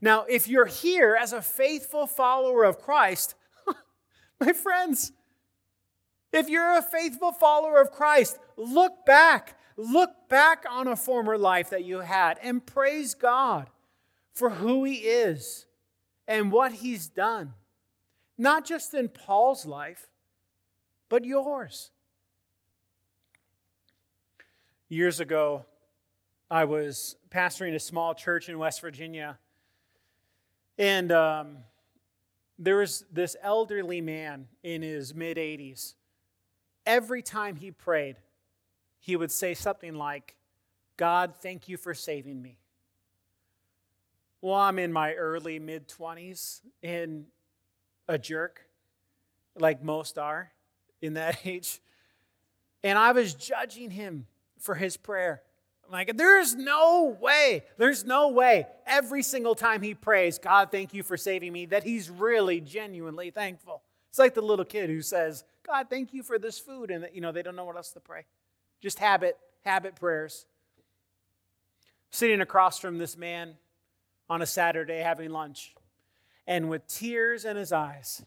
Now, 0.00 0.24
if 0.28 0.48
you're 0.48 0.66
here 0.66 1.18
as 1.20 1.32
a 1.32 1.42
faithful 1.42 2.06
follower 2.06 2.64
of 2.64 2.78
Christ, 2.78 3.34
my 4.40 4.52
friends, 4.52 5.12
if 6.32 6.48
you're 6.48 6.78
a 6.78 6.82
faithful 6.82 7.32
follower 7.32 7.80
of 7.80 7.90
Christ, 7.90 8.38
look 8.56 9.04
back. 9.04 9.56
Look 9.76 10.28
back 10.28 10.64
on 10.68 10.88
a 10.88 10.96
former 10.96 11.38
life 11.38 11.70
that 11.70 11.84
you 11.84 12.00
had 12.00 12.38
and 12.42 12.64
praise 12.64 13.14
God 13.14 13.70
for 14.32 14.50
who 14.50 14.84
He 14.84 14.96
is 14.96 15.66
and 16.28 16.52
what 16.52 16.72
He's 16.72 17.08
done. 17.08 17.54
Not 18.36 18.64
just 18.64 18.94
in 18.94 19.08
Paul's 19.08 19.66
life, 19.66 20.08
but 21.08 21.24
yours. 21.24 21.90
Years 24.88 25.20
ago, 25.20 25.64
I 26.50 26.64
was 26.64 27.16
pastoring 27.30 27.74
a 27.74 27.80
small 27.80 28.14
church 28.14 28.48
in 28.48 28.58
West 28.58 28.80
Virginia, 28.80 29.38
and 30.78 31.12
um, 31.12 31.58
there 32.58 32.76
was 32.76 33.04
this 33.12 33.36
elderly 33.42 34.00
man 34.00 34.48
in 34.62 34.82
his 34.82 35.14
mid 35.14 35.36
80s 35.36 35.94
every 36.90 37.22
time 37.22 37.54
he 37.54 37.70
prayed, 37.70 38.16
he 38.98 39.14
would 39.14 39.30
say 39.30 39.54
something 39.54 39.94
like, 39.94 40.34
God, 40.96 41.34
thank 41.40 41.68
you 41.68 41.76
for 41.76 41.94
saving 41.94 42.42
me. 42.42 42.58
Well, 44.42 44.56
I'm 44.56 44.78
in 44.78 44.92
my 44.92 45.14
early 45.14 45.60
mid 45.60 45.86
20s 45.86 46.62
and 46.82 47.26
a 48.08 48.18
jerk, 48.18 48.62
like 49.56 49.84
most 49.84 50.18
are 50.18 50.50
in 51.00 51.14
that 51.14 51.38
age. 51.46 51.80
And 52.82 52.98
I 52.98 53.12
was 53.12 53.34
judging 53.34 53.90
him 53.90 54.26
for 54.58 54.74
his 54.74 54.96
prayer. 54.96 55.42
I'm 55.86 55.92
like, 55.92 56.16
there's 56.16 56.56
no 56.56 57.16
way, 57.20 57.64
there's 57.76 58.04
no 58.04 58.30
way 58.30 58.66
every 58.84 59.22
single 59.22 59.54
time 59.54 59.80
he 59.82 59.94
prays, 59.94 60.38
God, 60.38 60.72
thank 60.72 60.92
you 60.92 61.04
for 61.04 61.16
saving 61.16 61.52
me, 61.52 61.66
that 61.66 61.84
he's 61.84 62.10
really 62.10 62.60
genuinely 62.60 63.30
thankful. 63.30 63.82
It's 64.10 64.18
like 64.18 64.34
the 64.34 64.42
little 64.42 64.64
kid 64.64 64.90
who 64.90 65.02
says, 65.02 65.44
God, 65.64 65.86
thank 65.88 66.12
you 66.12 66.22
for 66.22 66.38
this 66.38 66.58
food. 66.58 66.90
And, 66.90 67.08
you 67.14 67.20
know, 67.20 67.32
they 67.32 67.42
don't 67.42 67.56
know 67.56 67.64
what 67.64 67.76
else 67.76 67.92
to 67.92 68.00
pray. 68.00 68.26
just 68.80 68.98
habit, 68.98 69.38
habit 69.64 69.96
prayers. 69.96 70.46
Sitting 72.10 72.40
across 72.40 72.80
from 72.80 72.98
this 72.98 73.16
man 73.16 73.54
on 74.28 74.42
a 74.42 74.46
Saturday 74.46 74.98
having 74.98 75.30
lunch, 75.30 75.74
and 76.46 76.68
with 76.68 76.86
tears 76.88 77.44
in 77.44 77.56
his 77.56 77.72
eyes, 77.72 78.24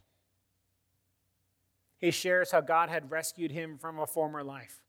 he 1.97 2.11
shares 2.11 2.51
how 2.51 2.61
God 2.61 2.89
had 2.89 3.11
rescued 3.11 3.51
him 3.51 3.77
from 3.77 3.99
a 3.99 4.07
former 4.07 4.43
life. 4.43 4.79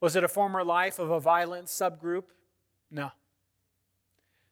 Was 0.00 0.16
it 0.16 0.24
a 0.24 0.28
former 0.28 0.64
life 0.64 0.98
of 0.98 1.10
a 1.10 1.20
violent 1.20 1.66
subgroup? 1.66 2.24
No. 2.90 3.10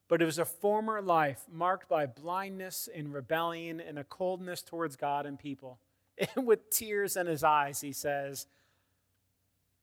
But 0.09 0.23
it 0.23 0.25
was 0.25 0.39
a 0.39 0.45
former 0.45 1.03
life 1.03 1.45
marked 1.53 1.89
by 1.89 2.07
blindness 2.07 2.89
and 2.93 3.13
rebellion 3.13 3.81
and 3.81 3.99
a 3.99 4.05
coldness 4.05 4.63
towards 4.63 4.97
God 4.97 5.27
and 5.27 5.39
people. 5.39 5.79
And 6.35 6.49
with 6.49 6.69
tears 6.71 7.17
in 7.17 7.29
his 7.29 7.45
eyes, 7.45 7.81
he 7.81 7.93
says, 7.93 8.49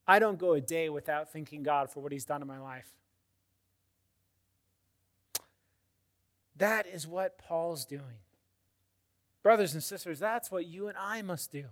I 0.06 0.20
don't 0.20 0.38
go 0.38 0.52
a 0.52 0.60
day 0.60 0.90
without 0.90 1.32
thanking 1.32 1.64
God 1.64 1.90
for 1.90 2.02
what 2.02 2.12
he's 2.12 2.26
done 2.26 2.42
in 2.42 2.48
my 2.48 2.60
life. 2.60 2.92
That 6.58 6.88
is 6.88 7.08
what 7.08 7.38
Paul's 7.38 7.86
doing. 7.86 8.20
Brothers 9.44 9.74
and 9.74 9.84
sisters, 9.84 10.20
that's 10.20 10.52
what 10.52 10.66
you 10.66 10.88
and 10.88 10.98
I 10.98 11.22
must 11.22 11.52
do. 11.52 11.66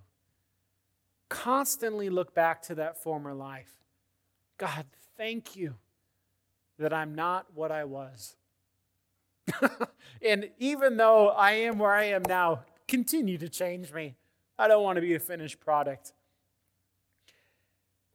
Constantly 1.28 2.10
look 2.10 2.34
back 2.34 2.62
to 2.64 2.76
that 2.76 3.02
former 3.02 3.34
life. 3.34 3.72
God, 4.58 4.86
thank 5.18 5.56
you 5.56 5.76
that 6.78 6.94
I'm 6.94 7.16
not 7.16 7.48
what 7.54 7.72
I 7.72 7.86
was. 7.86 8.36
and 10.22 10.50
even 10.60 10.98
though 10.98 11.30
I 11.30 11.52
am 11.52 11.80
where 11.80 11.94
I 11.94 12.06
am 12.06 12.24
now, 12.28 12.62
continue 12.88 13.38
to 13.38 13.50
change 13.50 13.94
me. 13.94 14.16
I 14.58 14.68
don't 14.68 14.84
want 14.84 14.98
to 14.98 15.02
be 15.02 15.16
a 15.16 15.20
finished 15.20 15.60
product. 15.60 16.14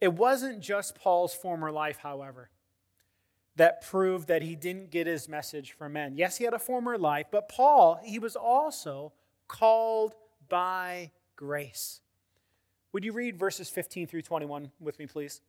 It 0.00 0.12
wasn't 0.12 0.60
just 0.60 0.94
Paul's 0.94 1.34
former 1.34 1.72
life, 1.72 1.98
however, 1.98 2.50
that 3.56 3.82
proved 3.82 4.28
that 4.28 4.42
he 4.42 4.54
didn't 4.54 4.90
get 4.90 5.06
his 5.06 5.28
message 5.28 5.72
from 5.72 5.94
men. 5.94 6.16
Yes, 6.16 6.36
he 6.36 6.44
had 6.44 6.54
a 6.54 6.58
former 6.58 6.96
life, 6.96 7.26
but 7.30 7.48
Paul, 7.48 8.00
he 8.04 8.18
was 8.18 8.36
also 8.36 9.12
called 9.48 10.14
by 10.48 11.10
grace. 11.34 12.00
Would 12.92 13.04
you 13.04 13.12
read 13.12 13.38
verses 13.38 13.68
15 13.68 14.06
through 14.06 14.22
21 14.22 14.70
with 14.80 14.98
me, 14.98 15.06
please? 15.06 15.40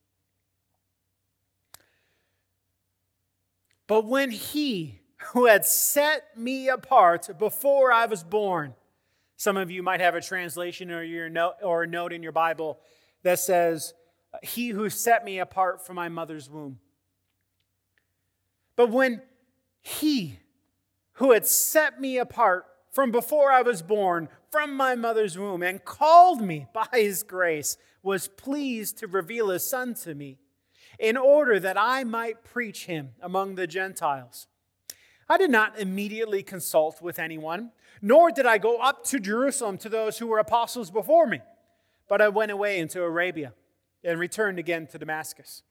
But 3.87 4.05
when 4.05 4.29
he 4.29 4.99
who 5.33 5.45
had 5.45 5.65
set 5.65 6.37
me 6.37 6.69
apart 6.69 7.29
before 7.37 7.91
I 7.91 8.05
was 8.05 8.23
born, 8.23 8.75
some 9.37 9.57
of 9.57 9.71
you 9.71 9.81
might 9.81 10.01
have 10.01 10.15
a 10.15 10.21
translation 10.21 10.91
or, 10.91 11.03
your 11.03 11.29
note, 11.29 11.55
or 11.63 11.83
a 11.83 11.87
note 11.87 12.11
in 12.11 12.21
your 12.21 12.31
Bible 12.33 12.79
that 13.23 13.39
says, 13.39 13.93
He 14.43 14.69
who 14.69 14.89
set 14.89 15.23
me 15.23 15.39
apart 15.39 15.85
from 15.85 15.95
my 15.95 16.09
mother's 16.09 16.49
womb. 16.49 16.79
But 18.75 18.89
when 18.89 19.21
he 19.81 20.39
who 21.13 21.31
had 21.31 21.45
set 21.45 22.01
me 22.01 22.17
apart 22.17 22.65
from 22.91 23.11
before 23.11 23.51
I 23.51 23.61
was 23.61 23.81
born, 23.81 24.29
from 24.51 24.75
my 24.75 24.95
mother's 24.95 25.37
womb, 25.37 25.63
and 25.63 25.83
called 25.83 26.41
me 26.41 26.67
by 26.73 26.87
his 26.93 27.23
grace, 27.23 27.77
was 28.03 28.27
pleased 28.27 28.97
to 28.97 29.07
reveal 29.07 29.49
his 29.49 29.69
son 29.69 29.93
to 29.93 30.15
me, 30.15 30.37
in 30.97 31.15
order 31.15 31.59
that 31.61 31.77
I 31.77 32.03
might 32.03 32.43
preach 32.43 32.87
him 32.87 33.11
among 33.21 33.55
the 33.55 33.67
Gentiles. 33.67 34.47
I 35.29 35.37
did 35.37 35.51
not 35.51 35.77
immediately 35.77 36.41
consult 36.41 37.01
with 37.01 37.19
anyone, 37.19 37.71
nor 38.01 38.31
did 38.31 38.47
I 38.47 38.57
go 38.57 38.77
up 38.77 39.03
to 39.05 39.19
Jerusalem 39.19 39.77
to 39.79 39.89
those 39.89 40.17
who 40.17 40.27
were 40.27 40.39
apostles 40.39 40.89
before 40.89 41.27
me, 41.27 41.41
but 42.07 42.21
I 42.21 42.29
went 42.29 42.51
away 42.51 42.79
into 42.79 43.03
Arabia 43.03 43.53
and 44.03 44.19
returned 44.19 44.57
again 44.57 44.87
to 44.87 44.97
Damascus. 44.97 45.61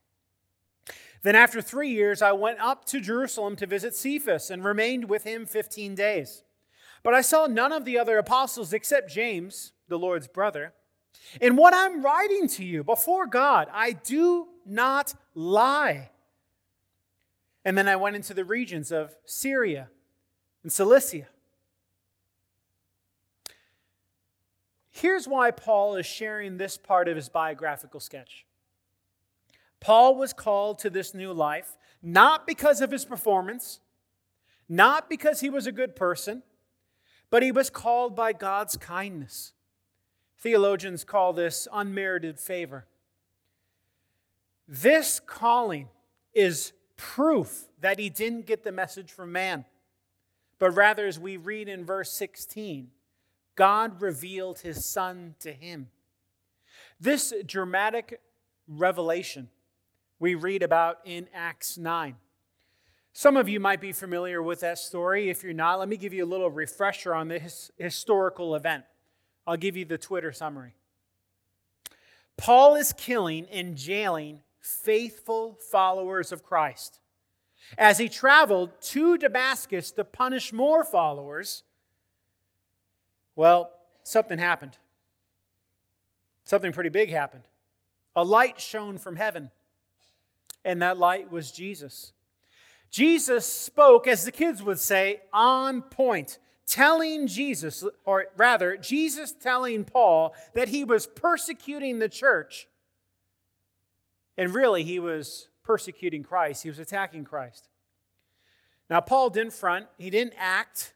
Then, 1.22 1.34
after 1.34 1.60
three 1.60 1.90
years, 1.90 2.22
I 2.22 2.30
went 2.30 2.60
up 2.60 2.84
to 2.86 3.00
Jerusalem 3.00 3.56
to 3.56 3.66
visit 3.66 3.96
Cephas 3.96 4.50
and 4.50 4.64
remained 4.64 5.08
with 5.08 5.24
him 5.24 5.46
15 5.46 5.96
days. 5.96 6.44
But 7.02 7.14
I 7.14 7.22
saw 7.22 7.46
none 7.46 7.72
of 7.72 7.84
the 7.84 7.98
other 7.98 8.18
apostles 8.18 8.72
except 8.72 9.10
James, 9.10 9.72
the 9.88 9.98
Lord's 9.98 10.28
brother. 10.28 10.74
In 11.40 11.56
what 11.56 11.74
I'm 11.74 12.04
writing 12.04 12.46
to 12.48 12.64
you 12.64 12.84
before 12.84 13.26
God, 13.26 13.68
I 13.72 13.92
do 13.92 14.48
not 14.64 15.14
lie. 15.34 16.10
And 17.64 17.76
then 17.76 17.88
I 17.88 17.96
went 17.96 18.16
into 18.16 18.34
the 18.34 18.44
regions 18.44 18.90
of 18.92 19.14
Syria 19.24 19.88
and 20.62 20.72
Cilicia. 20.72 21.26
Here's 24.90 25.28
why 25.28 25.50
Paul 25.50 25.94
is 25.96 26.06
sharing 26.06 26.56
this 26.56 26.76
part 26.76 27.08
of 27.08 27.16
his 27.16 27.28
biographical 27.28 28.00
sketch. 28.00 28.46
Paul 29.80 30.16
was 30.16 30.32
called 30.32 30.80
to 30.80 30.90
this 30.90 31.14
new 31.14 31.32
life 31.32 31.76
not 32.02 32.46
because 32.46 32.80
of 32.80 32.90
his 32.90 33.04
performance, 33.04 33.80
not 34.68 35.08
because 35.08 35.40
he 35.40 35.50
was 35.50 35.66
a 35.66 35.72
good 35.72 35.96
person, 35.96 36.42
but 37.30 37.42
he 37.42 37.52
was 37.52 37.70
called 37.70 38.14
by 38.14 38.32
God's 38.32 38.76
kindness. 38.76 39.52
Theologians 40.38 41.04
call 41.04 41.32
this 41.32 41.66
unmerited 41.72 42.38
favor. 42.38 42.86
This 44.66 45.20
calling 45.20 45.88
is 46.32 46.72
proof 46.98 47.68
that 47.80 47.98
he 47.98 48.10
didn't 48.10 48.44
get 48.44 48.64
the 48.64 48.72
message 48.72 49.10
from 49.10 49.32
man, 49.32 49.64
but 50.58 50.72
rather, 50.72 51.06
as 51.06 51.18
we 51.18 51.38
read 51.38 51.68
in 51.68 51.86
verse 51.86 52.12
16, 52.12 52.90
God 53.54 54.02
revealed 54.02 54.58
his 54.58 54.84
son 54.84 55.36
to 55.40 55.52
him. 55.52 55.88
This 57.00 57.32
dramatic 57.46 58.20
revelation 58.66 59.48
we 60.18 60.34
read 60.34 60.62
about 60.62 60.98
in 61.04 61.28
Acts 61.32 61.78
9. 61.78 62.16
Some 63.12 63.36
of 63.36 63.48
you 63.48 63.60
might 63.60 63.80
be 63.80 63.92
familiar 63.92 64.42
with 64.42 64.60
that 64.60 64.78
story. 64.78 65.30
If 65.30 65.42
you're 65.42 65.52
not, 65.52 65.78
let 65.78 65.88
me 65.88 65.96
give 65.96 66.12
you 66.12 66.24
a 66.24 66.26
little 66.26 66.50
refresher 66.50 67.14
on 67.14 67.28
this 67.28 67.70
historical 67.76 68.54
event. 68.54 68.84
I'll 69.46 69.56
give 69.56 69.76
you 69.76 69.84
the 69.84 69.98
Twitter 69.98 70.32
summary. 70.32 70.74
Paul 72.36 72.76
is 72.76 72.92
killing 72.92 73.46
and 73.46 73.76
jailing 73.76 74.40
faithful 74.60 75.58
followers 75.70 76.32
of 76.32 76.42
Christ. 76.42 77.00
As 77.76 77.98
he 77.98 78.08
traveled 78.08 78.70
to 78.80 79.18
Damascus 79.18 79.90
to 79.92 80.04
punish 80.04 80.52
more 80.52 80.84
followers, 80.84 81.64
well, 83.36 83.70
something 84.04 84.38
happened. 84.38 84.78
Something 86.44 86.72
pretty 86.72 86.90
big 86.90 87.10
happened. 87.10 87.44
A 88.16 88.24
light 88.24 88.60
shone 88.60 88.98
from 88.98 89.16
heaven 89.16 89.50
and 90.64 90.82
that 90.82 90.98
light 90.98 91.30
was 91.30 91.50
Jesus. 91.50 92.12
Jesus 92.90 93.46
spoke, 93.46 94.06
as 94.06 94.24
the 94.24 94.32
kids 94.32 94.62
would 94.62 94.78
say, 94.78 95.22
on 95.32 95.82
point, 95.82 96.38
telling 96.66 97.26
Jesus, 97.26 97.84
or 98.04 98.26
rather, 98.36 98.76
Jesus 98.76 99.32
telling 99.32 99.84
Paul 99.84 100.34
that 100.54 100.68
he 100.68 100.84
was 100.84 101.06
persecuting 101.06 101.98
the 101.98 102.08
church. 102.08 102.68
And 104.38 104.54
really, 104.54 104.84
he 104.84 104.98
was 104.98 105.48
persecuting 105.62 106.22
Christ, 106.22 106.62
he 106.62 106.70
was 106.70 106.78
attacking 106.78 107.24
Christ. 107.24 107.68
Now, 108.88 109.02
Paul 109.02 109.28
didn't 109.28 109.52
front, 109.52 109.86
he 109.98 110.08
didn't 110.08 110.32
act 110.38 110.94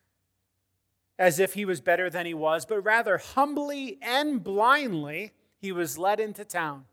as 1.19 1.39
if 1.39 1.53
he 1.53 1.67
was 1.67 1.83
better 1.83 2.09
than 2.09 2.25
he 2.25 2.33
was, 2.33 2.65
but 2.65 2.81
rather 2.81 3.19
humbly 3.19 3.99
and 4.01 4.43
blindly, 4.43 5.33
he 5.59 5.71
was 5.71 5.99
led 5.99 6.19
into 6.19 6.45
town 6.45 6.87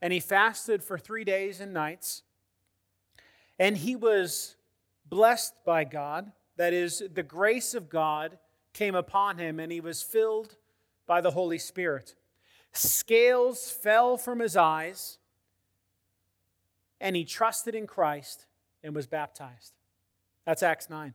and 0.00 0.12
he 0.12 0.20
fasted 0.20 0.82
for 0.82 0.98
three 0.98 1.24
days 1.24 1.60
and 1.60 1.72
nights. 1.72 2.22
And 3.58 3.76
he 3.76 3.96
was 3.96 4.56
blessed 5.08 5.54
by 5.64 5.84
God. 5.84 6.30
That 6.56 6.72
is, 6.72 7.02
the 7.12 7.22
grace 7.22 7.74
of 7.74 7.88
God 7.88 8.38
came 8.72 8.94
upon 8.94 9.38
him, 9.38 9.58
and 9.58 9.72
he 9.72 9.80
was 9.80 10.02
filled 10.02 10.56
by 11.06 11.20
the 11.20 11.32
Holy 11.32 11.58
Spirit. 11.58 12.14
Scales 12.72 13.70
fell 13.70 14.16
from 14.16 14.40
his 14.40 14.56
eyes, 14.56 15.18
and 17.00 17.16
he 17.16 17.24
trusted 17.24 17.74
in 17.74 17.86
Christ 17.86 18.46
and 18.82 18.94
was 18.94 19.06
baptized. 19.06 19.72
That's 20.44 20.62
Acts 20.62 20.88
9. 20.88 21.14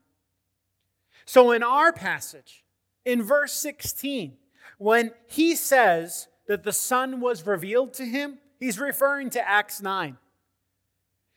So, 1.25 1.51
in 1.51 1.63
our 1.63 1.93
passage, 1.93 2.63
in 3.05 3.21
verse 3.21 3.53
16, 3.53 4.33
when 4.77 5.11
he 5.27 5.55
says 5.55 6.27
that 6.47 6.63
the 6.63 6.73
Son 6.73 7.21
was 7.21 7.45
revealed 7.45 7.93
to 7.95 8.05
him, 8.05 8.39
He's 8.63 8.79
referring 8.79 9.29
to 9.31 9.45
Acts 9.45 9.81
9. 9.81 10.15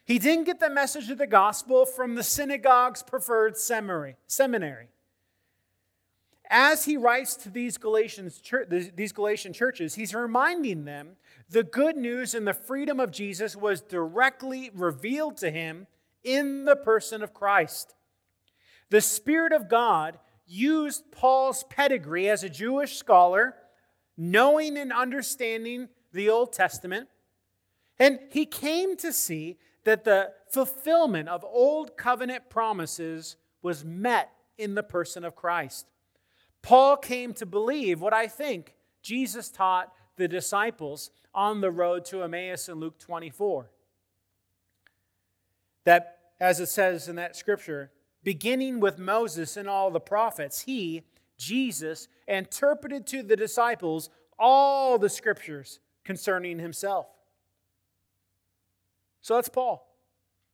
He 0.04 0.20
didn't 0.20 0.44
get 0.44 0.60
the 0.60 0.70
message 0.70 1.10
of 1.10 1.18
the 1.18 1.26
gospel 1.26 1.84
from 1.84 2.14
the 2.14 2.22
synagogue's 2.22 3.02
preferred 3.02 3.56
seminary. 3.56 4.14
As 6.48 6.84
he 6.84 6.96
writes 6.96 7.34
to 7.36 7.50
these 7.50 7.76
Galatian, 7.76 8.30
these 8.68 9.12
Galatian 9.12 9.52
churches, 9.52 9.94
he's 9.94 10.14
reminding 10.14 10.84
them 10.84 11.16
the 11.50 11.64
good 11.64 11.96
news 11.96 12.34
and 12.34 12.46
the 12.46 12.54
freedom 12.54 13.00
of 13.00 13.10
Jesus 13.10 13.56
was 13.56 13.80
directly 13.80 14.70
revealed 14.74 15.36
to 15.38 15.50
him 15.50 15.86
in 16.22 16.64
the 16.64 16.76
person 16.76 17.22
of 17.22 17.34
Christ. 17.34 17.94
The 18.90 19.00
Spirit 19.00 19.52
of 19.52 19.68
God 19.68 20.18
used 20.46 21.10
Paul's 21.10 21.64
pedigree 21.64 22.28
as 22.28 22.44
a 22.44 22.48
Jewish 22.48 22.96
scholar, 22.96 23.54
knowing 24.16 24.76
and 24.76 24.92
understanding 24.92 25.88
the 26.12 26.30
Old 26.30 26.52
Testament, 26.52 27.08
And 27.98 28.18
he 28.30 28.46
came 28.46 28.96
to 28.98 29.12
see 29.12 29.58
that 29.84 30.04
the 30.04 30.32
fulfillment 30.50 31.28
of 31.28 31.44
old 31.44 31.96
covenant 31.96 32.50
promises 32.50 33.36
was 33.62 33.84
met 33.84 34.30
in 34.58 34.74
the 34.74 34.82
person 34.82 35.24
of 35.24 35.34
Christ. 35.34 35.86
Paul 36.62 36.96
came 36.96 37.32
to 37.34 37.46
believe 37.46 38.00
what 38.00 38.12
I 38.12 38.26
think 38.26 38.74
Jesus 39.02 39.50
taught 39.50 39.92
the 40.16 40.28
disciples 40.28 41.10
on 41.34 41.60
the 41.60 41.70
road 41.70 42.04
to 42.06 42.22
Emmaus 42.22 42.68
in 42.68 42.80
Luke 42.80 42.98
24. 42.98 43.70
That, 45.84 46.18
as 46.40 46.58
it 46.58 46.66
says 46.66 47.08
in 47.08 47.16
that 47.16 47.36
scripture, 47.36 47.92
beginning 48.24 48.80
with 48.80 48.98
Moses 48.98 49.56
and 49.56 49.68
all 49.68 49.90
the 49.90 50.00
prophets, 50.00 50.62
he, 50.62 51.02
Jesus, 51.38 52.08
interpreted 52.26 53.06
to 53.08 53.22
the 53.22 53.36
disciples 53.36 54.10
all 54.38 54.98
the 54.98 55.08
scriptures 55.08 55.78
concerning 56.04 56.58
himself. 56.58 57.06
So 59.20 59.34
that's 59.34 59.48
Paul. 59.48 59.86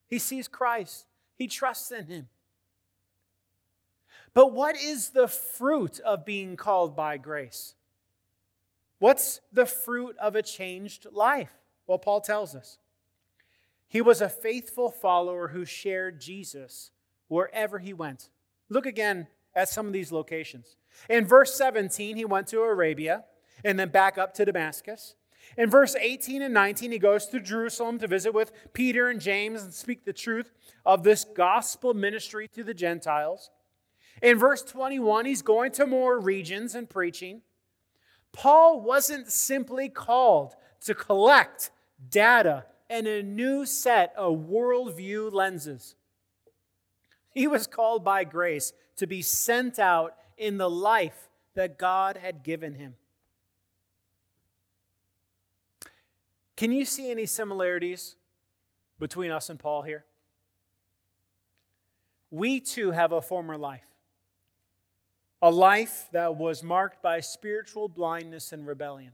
He 0.09 0.19
sees 0.19 0.49
Christ, 0.49 1.07
he 1.37 1.47
trusts 1.47 1.91
in 1.91 2.07
him. 2.07 2.29
But 4.35 4.53
what 4.53 4.77
is 4.77 5.11
the 5.11 5.29
fruit 5.29 6.01
of 6.01 6.25
being 6.25 6.57
called 6.57 6.97
by 6.97 7.19
grace? 7.19 7.75
What's 8.99 9.41
the 9.53 9.67
fruit 9.67 10.17
of 10.19 10.37
a 10.37 10.43
changed 10.43 11.07
life? 11.11 11.53
Well, 11.87 11.99
Paul 11.99 12.21
tells 12.21 12.55
us. 12.55 12.79
He 13.89 14.01
was 14.01 14.23
a 14.23 14.29
faithful 14.29 14.91
follower 14.91 15.49
who 15.49 15.65
shared 15.65 16.21
Jesus 16.21 16.93
wherever 17.29 17.79
he 17.79 17.93
went. 17.93 18.31
Look 18.69 18.87
again 18.87 19.27
at 19.55 19.69
some 19.69 19.87
of 19.87 19.93
these 19.93 20.13
locations. 20.13 20.77
In 21.11 21.27
verse 21.27 21.55
17, 21.55 22.17
he 22.17 22.25
went 22.25 22.47
to 22.49 22.61
Arabia 22.61 23.25
and 23.65 23.79
then 23.79 23.89
back 23.89 24.17
up 24.17 24.33
to 24.35 24.45
Damascus. 24.45 25.15
In 25.59 25.69
verse 25.69 25.95
18 25.97 26.41
and 26.43 26.55
19, 26.55 26.93
he 26.93 26.99
goes 26.99 27.27
to 27.27 27.41
Jerusalem 27.41 27.99
to 27.99 28.07
visit 28.07 28.33
with 28.33 28.53
Peter 28.73 29.09
and 29.09 29.21
James 29.21 29.63
and 29.63 29.75
speak 29.75 30.05
the 30.05 30.13
truth 30.13 30.53
of 30.87 31.03
this 31.03 31.25
gospel 31.25 31.93
ministry 31.93 32.49
to 32.55 32.65
the 32.65 32.75
Gentiles. 32.75 33.51
In 34.21 34.39
verse 34.39 34.63
21, 34.63 35.25
he's 35.25 35.43
going 35.43 35.73
to 35.73 35.87
more 35.87 36.19
regions 36.19 36.75
and 36.75 36.89
preaching. 36.89 37.43
Paul 38.33 38.81
wasn't 38.81 39.31
simply 39.31 39.89
called 39.89 40.55
to 40.83 40.95
collect 40.95 41.71
data 42.11 42.67
and 42.91 43.07
a 43.07 43.23
new 43.23 43.65
set 43.65 44.13
of 44.17 44.39
worldview 44.41 45.33
lenses. 45.33 45.95
He 47.31 47.47
was 47.47 47.67
called 47.67 48.05
by 48.05 48.25
grace 48.25 48.73
to 48.97 49.07
be 49.07 49.23
sent 49.23 49.79
out 49.79 50.15
in 50.37 50.59
the 50.59 50.69
life 50.69 51.31
that 51.55 51.79
God 51.79 52.17
had 52.17 52.43
given 52.43 52.75
him. 52.75 52.95
Can 56.57 56.71
you 56.71 56.85
see 56.85 57.11
any 57.11 57.27
similarities 57.27 58.17
between 58.99 59.31
us 59.31 59.51
and 59.51 59.59
Paul 59.59 59.83
here? 59.83 60.05
We 62.31 62.61
too 62.61 62.93
have 62.93 63.13
a 63.13 63.21
former 63.21 63.57
life, 63.57 63.87
a 65.43 65.51
life 65.51 66.09
that 66.13 66.37
was 66.37 66.63
marked 66.63 67.03
by 67.03 67.19
spiritual 67.21 67.89
blindness 67.89 68.53
and 68.53 68.67
rebellion. 68.67 69.11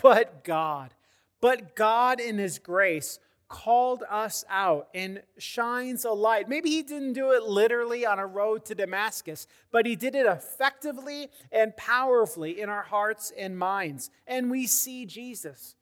But 0.00 0.44
God, 0.44 0.94
but 1.40 1.74
God 1.74 2.20
in 2.20 2.38
His 2.38 2.60
grace 2.60 3.18
called 3.48 4.04
us 4.08 4.44
out 4.48 4.88
and 4.94 5.20
shines 5.36 6.04
a 6.04 6.12
light. 6.12 6.48
Maybe 6.48 6.70
He 6.70 6.82
didn't 6.82 7.14
do 7.14 7.32
it 7.32 7.42
literally 7.42 8.06
on 8.06 8.20
a 8.20 8.26
road 8.26 8.64
to 8.66 8.76
Damascus, 8.76 9.48
but 9.72 9.84
He 9.84 9.96
did 9.96 10.14
it 10.14 10.26
effectively 10.26 11.28
and 11.50 11.76
powerfully 11.76 12.60
in 12.60 12.68
our 12.68 12.84
hearts 12.84 13.32
and 13.36 13.58
minds. 13.58 14.10
And 14.28 14.50
we 14.50 14.68
see 14.68 15.04
Jesus 15.04 15.74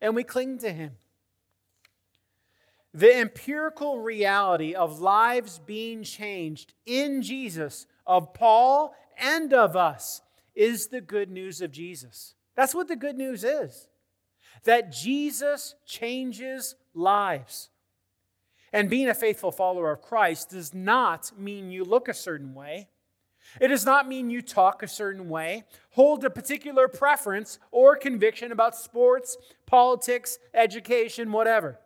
and 0.00 0.14
we 0.14 0.22
cling 0.22 0.58
to 0.58 0.72
Him. 0.72 0.92
The 2.94 3.16
empirical 3.16 3.98
reality 3.98 4.74
of 4.74 5.00
lives 5.00 5.58
being 5.58 6.04
changed 6.04 6.74
in 6.86 7.22
Jesus, 7.22 7.86
of 8.06 8.34
Paul 8.34 8.94
and 9.18 9.52
of 9.52 9.76
us, 9.76 10.22
is 10.54 10.88
the 10.88 11.00
good 11.00 11.30
news 11.30 11.60
of 11.60 11.72
Jesus. 11.72 12.34
That's 12.54 12.74
what 12.74 12.88
the 12.88 12.96
good 12.96 13.16
news 13.16 13.44
is 13.44 13.88
that 14.64 14.92
Jesus 14.92 15.74
changes 15.86 16.76
lives. 16.94 17.70
And 18.72 18.88
being 18.88 19.08
a 19.08 19.14
faithful 19.14 19.50
follower 19.50 19.92
of 19.92 20.02
Christ 20.02 20.50
does 20.50 20.72
not 20.72 21.32
mean 21.36 21.70
you 21.70 21.84
look 21.84 22.08
a 22.08 22.14
certain 22.14 22.54
way. 22.54 22.88
It 23.60 23.68
does 23.68 23.84
not 23.84 24.08
mean 24.08 24.30
you 24.30 24.40
talk 24.40 24.82
a 24.82 24.88
certain 24.88 25.28
way, 25.28 25.64
hold 25.90 26.24
a 26.24 26.30
particular 26.30 26.88
preference 26.88 27.58
or 27.70 27.96
conviction 27.96 28.52
about 28.52 28.76
sports, 28.76 29.36
politics, 29.66 30.38
education, 30.54 31.32
whatever. 31.32 31.78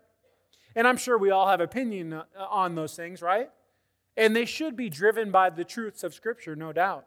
And 0.77 0.87
I'm 0.87 0.99
sure 0.99 1.17
we 1.17 1.31
all 1.31 1.49
have 1.49 1.61
opinion 1.61 2.13
uh, 2.13 2.25
on 2.51 2.75
those 2.75 2.95
things, 2.95 3.23
right? 3.23 3.49
And 4.17 4.35
they 4.35 4.45
should 4.45 4.77
be 4.77 4.89
driven 4.89 5.31
by 5.31 5.51
the 5.51 5.65
truths 5.65 6.03
of 6.03 6.15
Scripture, 6.15 6.57
no 6.57 6.73
doubt. 6.73 7.07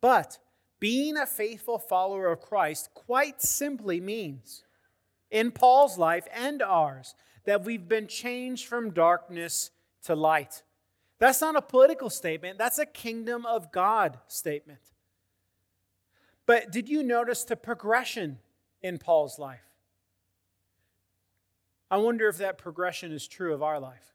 But 0.00 0.38
being 0.80 1.16
a 1.16 1.26
faithful 1.26 1.78
follower 1.78 2.28
of 2.28 2.40
Christ 2.40 2.90
quite 2.94 3.42
simply 3.42 4.00
means, 4.00 4.64
in 5.30 5.50
Paul's 5.50 5.98
life 5.98 6.26
and 6.32 6.62
ours, 6.62 7.14
that 7.44 7.64
we've 7.64 7.88
been 7.88 8.06
changed 8.06 8.66
from 8.66 8.90
darkness 8.90 9.70
to 10.04 10.14
light. 10.14 10.62
That's 11.18 11.40
not 11.40 11.56
a 11.56 11.62
political 11.62 12.10
statement, 12.10 12.58
that's 12.58 12.78
a 12.78 12.86
kingdom 12.86 13.44
of 13.46 13.72
God 13.72 14.18
statement. 14.28 14.80
But 16.46 16.70
did 16.70 16.88
you 16.88 17.02
notice 17.02 17.44
the 17.44 17.56
progression 17.56 18.38
in 18.82 18.98
Paul's 18.98 19.38
life? 19.38 19.66
I 21.90 21.96
wonder 21.96 22.28
if 22.28 22.38
that 22.38 22.58
progression 22.58 23.12
is 23.12 23.26
true 23.26 23.52
of 23.52 23.62
our 23.62 23.80
life. 23.80 24.14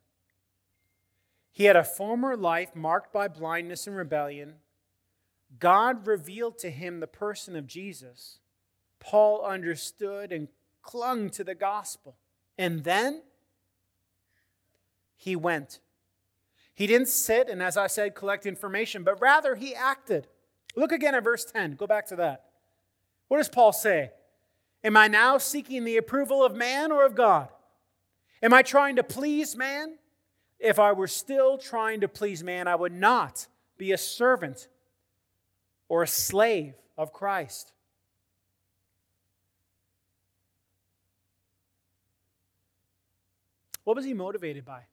He 1.54 1.66
had 1.66 1.78
a 1.78 1.84
former 1.84 2.36
life 2.36 2.76
marked 2.76 3.14
by 3.14 3.30
blindness 3.30 3.88
and 3.88 3.96
rebellion. 3.96 4.56
God 5.60 6.06
revealed 6.06 6.58
to 6.60 6.70
him 6.70 7.00
the 7.00 7.08
person 7.08 7.56
of 7.56 7.68
Jesus. 7.68 8.40
Paul 9.00 9.46
understood 9.46 10.34
and 10.34 10.50
clung 10.82 11.30
to 11.30 11.46
the 11.46 11.56
gospel. 11.56 12.18
And 12.58 12.84
then 12.84 13.22
he 15.16 15.38
went 15.38 15.80
he 16.76 16.88
didn't 16.88 17.08
sit 17.08 17.50
and, 17.50 17.62
as 17.62 17.78
I 17.78 17.88
said, 17.88 18.16
collect 18.16 18.46
information, 18.46 19.04
but 19.04 19.22
rather 19.22 19.56
he 19.56 19.76
acted. 19.76 20.28
Look 20.76 20.92
again 20.92 21.14
at 21.14 21.24
verse 21.24 21.46
10. 21.46 21.76
Go 21.76 21.86
back 21.86 22.08
to 22.08 22.16
that. 22.16 22.46
What 23.28 23.38
does 23.38 23.50
Paul 23.50 23.74
say? 23.74 24.12
Am 24.84 24.98
I 24.98 25.08
now 25.08 25.38
seeking 25.38 25.84
the 25.84 25.98
approval 25.98 26.44
of 26.44 26.56
man 26.56 26.92
or 26.92 27.06
of 27.06 27.16
God? 27.16 27.50
Am 28.42 28.54
I 28.54 28.64
trying 28.64 28.96
to 28.96 29.04
please 29.04 29.56
man? 29.56 29.98
If 30.60 30.80
I 30.80 30.94
were 30.94 31.08
still 31.08 31.58
trying 31.58 32.02
to 32.02 32.08
please 32.08 32.44
man, 32.44 32.68
I 32.68 32.76
would 32.76 32.94
not 32.94 33.48
be 33.78 33.92
a 33.92 33.98
servant 33.98 34.68
or 35.90 36.04
a 36.04 36.08
slave 36.08 36.76
of 36.98 37.12
Christ. 37.12 37.74
What 43.84 43.96
was 43.96 44.06
he 44.06 44.14
motivated 44.14 44.64
by? 44.64 44.84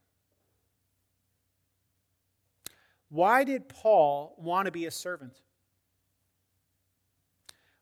Why 3.09 3.45
did 3.45 3.69
Paul 3.69 4.35
want 4.39 4.67
to 4.67 4.73
be 4.73 4.87
a 4.87 4.91
servant? 4.91 5.41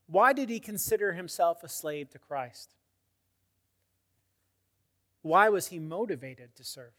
Why 0.06 0.32
did 0.32 0.48
he 0.48 0.58
consider 0.58 1.12
himself 1.12 1.62
a 1.62 1.68
slave 1.68 2.10
to 2.10 2.18
Christ? 2.18 2.74
Why 5.20 5.50
was 5.50 5.68
he 5.68 5.78
motivated 5.78 6.56
to 6.56 6.64
serve? 6.64 6.92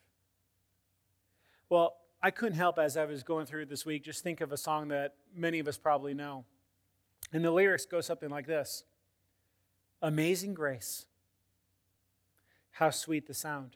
Well, 1.69 1.97
I 2.21 2.31
couldn't 2.31 2.57
help 2.57 2.79
as 2.79 2.97
I 2.97 3.05
was 3.05 3.21
going 3.21 3.45
through 3.45 3.67
this 3.67 3.85
week 3.85 4.03
just 4.03 4.23
think 4.23 4.41
of 4.41 4.51
a 4.51 4.57
song 4.57 4.87
that 4.87 5.13
many 5.35 5.59
of 5.59 5.67
us 5.67 5.77
probably 5.77 6.15
know. 6.15 6.45
And 7.31 7.45
the 7.45 7.51
lyrics 7.51 7.85
go 7.85 8.01
something 8.01 8.29
like 8.29 8.47
this 8.47 8.83
Amazing 10.01 10.55
grace, 10.55 11.05
how 12.71 12.89
sweet 12.89 13.27
the 13.27 13.33
sound 13.33 13.75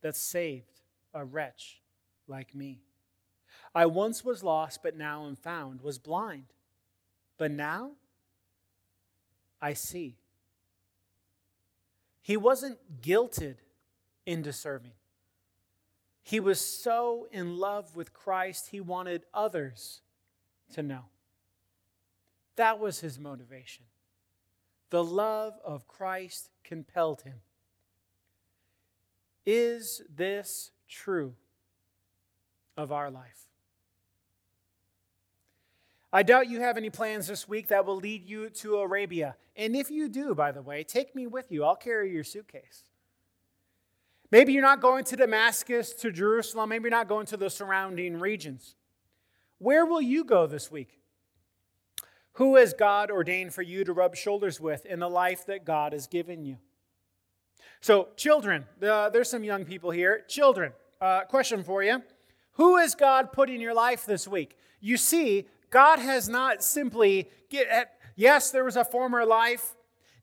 that 0.00 0.16
saved 0.16 0.80
a 1.12 1.24
wretch 1.24 1.80
like 2.26 2.54
me. 2.54 2.80
I 3.74 3.86
once 3.86 4.24
was 4.24 4.42
lost, 4.42 4.82
but 4.82 4.96
now 4.96 5.26
am 5.26 5.36
found, 5.36 5.82
was 5.82 5.98
blind, 5.98 6.46
but 7.36 7.50
now 7.50 7.92
I 9.60 9.74
see. 9.74 10.16
He 12.22 12.36
wasn't 12.36 12.78
guilted 13.02 13.56
into 14.24 14.52
serving. 14.52 14.92
He 16.28 16.40
was 16.40 16.60
so 16.60 17.26
in 17.32 17.56
love 17.56 17.96
with 17.96 18.12
Christ, 18.12 18.68
he 18.70 18.82
wanted 18.82 19.22
others 19.32 20.02
to 20.74 20.82
know. 20.82 21.06
That 22.56 22.78
was 22.78 23.00
his 23.00 23.18
motivation. 23.18 23.86
The 24.90 25.02
love 25.02 25.54
of 25.64 25.88
Christ 25.88 26.50
compelled 26.64 27.22
him. 27.22 27.36
Is 29.46 30.02
this 30.14 30.70
true 30.86 31.32
of 32.76 32.92
our 32.92 33.10
life? 33.10 33.46
I 36.12 36.22
doubt 36.22 36.50
you 36.50 36.60
have 36.60 36.76
any 36.76 36.90
plans 36.90 37.28
this 37.28 37.48
week 37.48 37.68
that 37.68 37.86
will 37.86 37.96
lead 37.96 38.28
you 38.28 38.50
to 38.50 38.76
Arabia. 38.76 39.36
And 39.56 39.74
if 39.74 39.90
you 39.90 40.10
do, 40.10 40.34
by 40.34 40.52
the 40.52 40.60
way, 40.60 40.84
take 40.84 41.14
me 41.14 41.26
with 41.26 41.50
you. 41.50 41.64
I'll 41.64 41.74
carry 41.74 42.12
your 42.12 42.22
suitcase. 42.22 42.84
Maybe 44.30 44.52
you're 44.52 44.62
not 44.62 44.82
going 44.82 45.04
to 45.04 45.16
Damascus, 45.16 45.92
to 45.94 46.12
Jerusalem. 46.12 46.68
Maybe 46.68 46.84
you're 46.84 46.90
not 46.90 47.08
going 47.08 47.26
to 47.26 47.36
the 47.36 47.48
surrounding 47.48 48.18
regions. 48.18 48.74
Where 49.58 49.86
will 49.86 50.02
you 50.02 50.24
go 50.24 50.46
this 50.46 50.70
week? 50.70 50.98
Who 52.34 52.56
has 52.56 52.72
God 52.72 53.10
ordained 53.10 53.54
for 53.54 53.62
you 53.62 53.84
to 53.84 53.92
rub 53.92 54.14
shoulders 54.14 54.60
with 54.60 54.86
in 54.86 55.00
the 55.00 55.08
life 55.08 55.46
that 55.46 55.64
God 55.64 55.92
has 55.92 56.06
given 56.06 56.44
you? 56.44 56.58
So, 57.80 58.08
children, 58.16 58.64
uh, 58.82 59.08
there's 59.10 59.30
some 59.30 59.44
young 59.44 59.64
people 59.64 59.90
here. 59.90 60.24
Children, 60.28 60.72
uh, 61.00 61.22
question 61.22 61.64
for 61.64 61.82
you 61.82 62.02
Who 62.52 62.76
has 62.76 62.94
God 62.94 63.32
put 63.32 63.50
in 63.50 63.60
your 63.60 63.74
life 63.74 64.04
this 64.06 64.28
week? 64.28 64.56
You 64.80 64.96
see, 64.96 65.48
God 65.70 65.98
has 65.98 66.28
not 66.28 66.62
simply, 66.62 67.28
get 67.50 67.66
at, 67.68 67.94
yes, 68.14 68.50
there 68.50 68.64
was 68.64 68.76
a 68.76 68.84
former 68.84 69.24
life. 69.24 69.74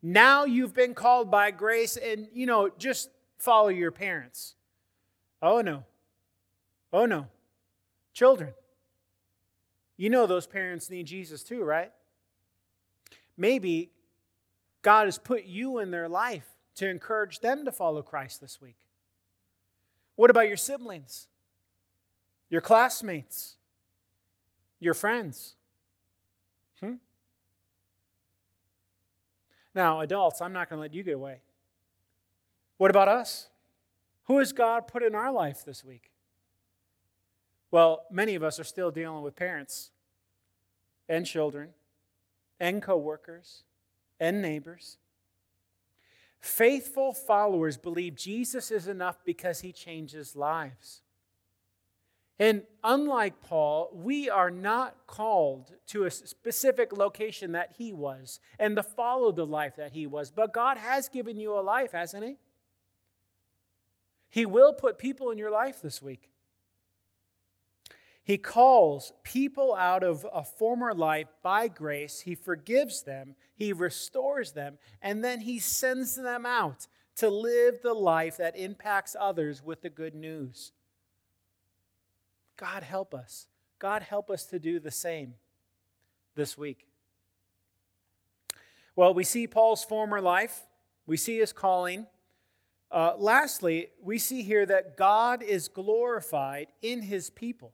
Now 0.01 0.45
you've 0.45 0.73
been 0.73 0.93
called 0.93 1.31
by 1.31 1.51
grace, 1.51 1.97
and, 1.97 2.27
you 2.33 2.45
know, 2.45 2.69
just 2.77 3.09
follow 3.37 3.69
your 3.69 3.91
parents. 3.91 4.55
Oh, 5.41 5.61
no. 5.61 5.83
Oh, 6.91 7.05
no. 7.05 7.27
Children, 8.13 8.53
you 9.97 10.09
know 10.09 10.25
those 10.25 10.47
parents 10.47 10.89
need 10.89 11.05
Jesus 11.05 11.43
too, 11.43 11.63
right? 11.63 11.91
Maybe 13.37 13.91
God 14.81 15.05
has 15.05 15.17
put 15.17 15.45
you 15.45 15.79
in 15.79 15.91
their 15.91 16.07
life 16.07 16.47
to 16.75 16.89
encourage 16.89 17.39
them 17.39 17.65
to 17.65 17.71
follow 17.71 18.01
Christ 18.01 18.41
this 18.41 18.61
week. 18.61 18.77
What 20.15 20.29
about 20.29 20.47
your 20.47 20.57
siblings, 20.57 21.27
your 22.49 22.61
classmates, 22.61 23.57
your 24.79 24.93
friends? 24.93 25.55
Hmm? 26.79 26.95
Now, 29.73 29.99
adults, 30.01 30.41
I'm 30.41 30.53
not 30.53 30.69
going 30.69 30.77
to 30.77 30.81
let 30.81 30.93
you 30.93 31.03
get 31.03 31.15
away. 31.15 31.39
What 32.77 32.91
about 32.91 33.07
us? 33.07 33.47
Who 34.25 34.39
has 34.39 34.51
God 34.51 34.87
put 34.87 35.03
in 35.03 35.15
our 35.15 35.31
life 35.31 35.63
this 35.65 35.83
week? 35.83 36.11
Well, 37.71 38.03
many 38.09 38.35
of 38.35 38.43
us 38.43 38.59
are 38.59 38.63
still 38.63 38.91
dealing 38.91 39.21
with 39.21 39.35
parents 39.35 39.91
and 41.07 41.25
children 41.25 41.69
and 42.59 42.81
coworkers 42.81 43.63
and 44.19 44.41
neighbors. 44.41 44.97
Faithful 46.39 47.13
followers 47.13 47.77
believe 47.77 48.15
Jesus 48.15 48.71
is 48.71 48.87
enough 48.87 49.17
because 49.25 49.61
he 49.61 49.71
changes 49.71 50.35
lives. 50.35 51.01
And 52.37 52.63
unlike 52.83 53.41
Paul, 53.41 53.89
we 53.93 54.29
are 54.29 54.51
not 54.51 54.95
called 55.07 55.71
to 55.87 56.03
a 56.03 56.11
specific 56.11 56.95
location 56.95 57.53
that 57.53 57.71
he 57.77 57.93
was 57.93 58.39
and 58.59 58.75
to 58.75 58.83
follow 58.83 59.31
the 59.31 59.45
life 59.45 59.77
that 59.77 59.93
he 59.93 60.05
was. 60.05 60.31
But 60.31 60.53
God 60.53 60.77
has 60.77 61.07
given 61.07 61.39
you 61.39 61.57
a 61.57 61.61
life, 61.61 61.93
hasn't 61.93 62.25
he? 62.25 62.37
He 64.35 64.45
will 64.45 64.73
put 64.73 64.97
people 64.97 65.31
in 65.31 65.37
your 65.37 65.49
life 65.49 65.81
this 65.81 66.01
week. 66.01 66.29
He 68.21 68.37
calls 68.37 69.13
people 69.23 69.73
out 69.73 70.03
of 70.03 70.27
a 70.29 70.43
former 70.43 70.93
life 70.93 71.27
by 71.41 71.69
grace. 71.69 72.19
He 72.19 72.35
forgives 72.35 73.03
them, 73.03 73.35
He 73.55 73.71
restores 73.71 74.51
them, 74.51 74.77
and 75.01 75.23
then 75.23 75.39
He 75.39 75.57
sends 75.57 76.15
them 76.15 76.45
out 76.45 76.87
to 77.15 77.29
live 77.29 77.81
the 77.81 77.93
life 77.93 78.35
that 78.35 78.57
impacts 78.57 79.15
others 79.17 79.63
with 79.63 79.81
the 79.81 79.89
good 79.89 80.13
news. 80.13 80.73
God 82.57 82.83
help 82.83 83.13
us. 83.13 83.47
God 83.79 84.01
help 84.01 84.29
us 84.29 84.43
to 84.47 84.59
do 84.59 84.81
the 84.81 84.91
same 84.91 85.35
this 86.35 86.57
week. 86.57 86.87
Well, 88.97 89.13
we 89.13 89.23
see 89.23 89.47
Paul's 89.47 89.85
former 89.85 90.19
life, 90.19 90.63
we 91.07 91.15
see 91.15 91.37
his 91.37 91.53
calling. 91.53 92.07
Uh, 92.91 93.13
lastly, 93.17 93.87
we 94.01 94.17
see 94.17 94.41
here 94.41 94.65
that 94.65 94.95
God 94.97 95.43
is 95.43 95.67
glorified 95.67 96.67
in 96.81 97.01
his 97.01 97.29
people. 97.29 97.73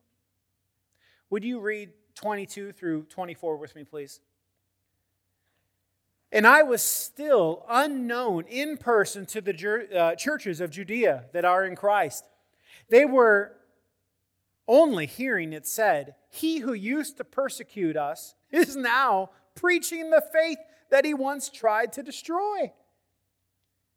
Would 1.30 1.44
you 1.44 1.60
read 1.60 1.92
22 2.16 2.72
through 2.72 3.04
24 3.04 3.58
with 3.58 3.76
me, 3.76 3.84
please? 3.84 4.20
And 6.32 6.48
I 6.48 6.64
was 6.64 6.82
still 6.82 7.66
unknown 7.70 8.46
in 8.48 8.78
person 8.78 9.26
to 9.28 9.42
the 9.42 9.88
uh, 9.96 10.16
churches 10.16 10.62
of 10.62 10.72
Judea 10.72 11.26
that 11.34 11.44
are 11.44 11.66
in 11.66 11.76
Christ. 11.76 12.26
They 12.90 13.04
were 13.04 13.54
only 14.68 15.06
hearing 15.06 15.52
it 15.52 15.68
said, 15.68 16.16
He 16.30 16.60
who 16.60 16.74
used 16.74 17.18
to 17.18 17.26
persecute 17.26 17.98
us 17.98 18.36
is 18.52 18.76
now 18.76 19.32
preaching 19.56 20.10
the 20.10 20.24
faith 20.34 20.58
that 20.90 21.06
he 21.06 21.14
once 21.14 21.50
tried 21.50 21.94
to 21.94 22.04
destroy. 22.04 22.72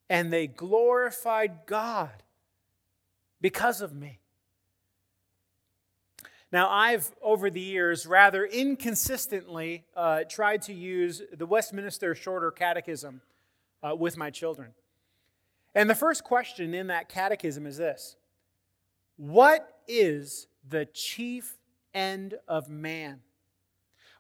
And 0.09 0.33
they 0.33 0.47
glorified 0.47 1.67
God 1.67 2.23
because 3.41 3.81
of 3.81 3.95
me. 3.95 4.21
Now, 6.53 6.71
I've, 6.71 7.11
over 7.21 7.51
the 7.51 7.61
years, 7.61 8.07
rather 8.07 8.45
inconsistently 8.45 9.85
uh, 9.97 10.23
tried 10.29 10.63
to 10.63 10.73
use 10.73 11.21
the 11.37 11.47
Westminster 11.47 12.15
Shorter 12.15 12.53
Catechism 12.53 13.23
uh, 13.83 13.97
with 13.97 14.17
my 14.17 14.31
children. 14.31 14.71
And 15.75 15.91
the 15.91 15.95
first 15.97 16.23
question 16.23 16.73
in 16.73 16.87
that 16.87 17.09
catechism 17.09 17.67
is 17.67 17.77
this 17.77 18.17
What 19.17 19.81
is 19.89 20.47
the 20.69 20.87
chief 20.87 21.57
end 21.93 22.35
of 22.47 22.69
man? 22.69 23.21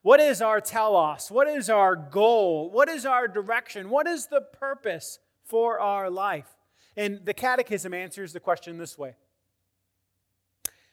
What 0.03 0.20
is 0.20 0.42
our 0.42 0.61
telos? 0.61 1.31
What 1.31 1.49
is 1.49 1.70
our 1.70 1.97
goal? 1.97 2.70
What 2.70 2.88
is 2.88 3.07
our 3.07 3.27
direction? 3.27 3.88
What 3.88 4.07
is 4.07 4.27
the 4.27 4.42
purpose 4.42 5.18
for 5.45 5.79
our 5.79 6.11
life? 6.11 6.49
And 6.97 7.25
the 7.25 7.35
catechism 7.35 7.93
answers 7.95 8.33
the 8.33 8.41
question 8.41 8.79
this 8.79 8.99
way 8.99 9.15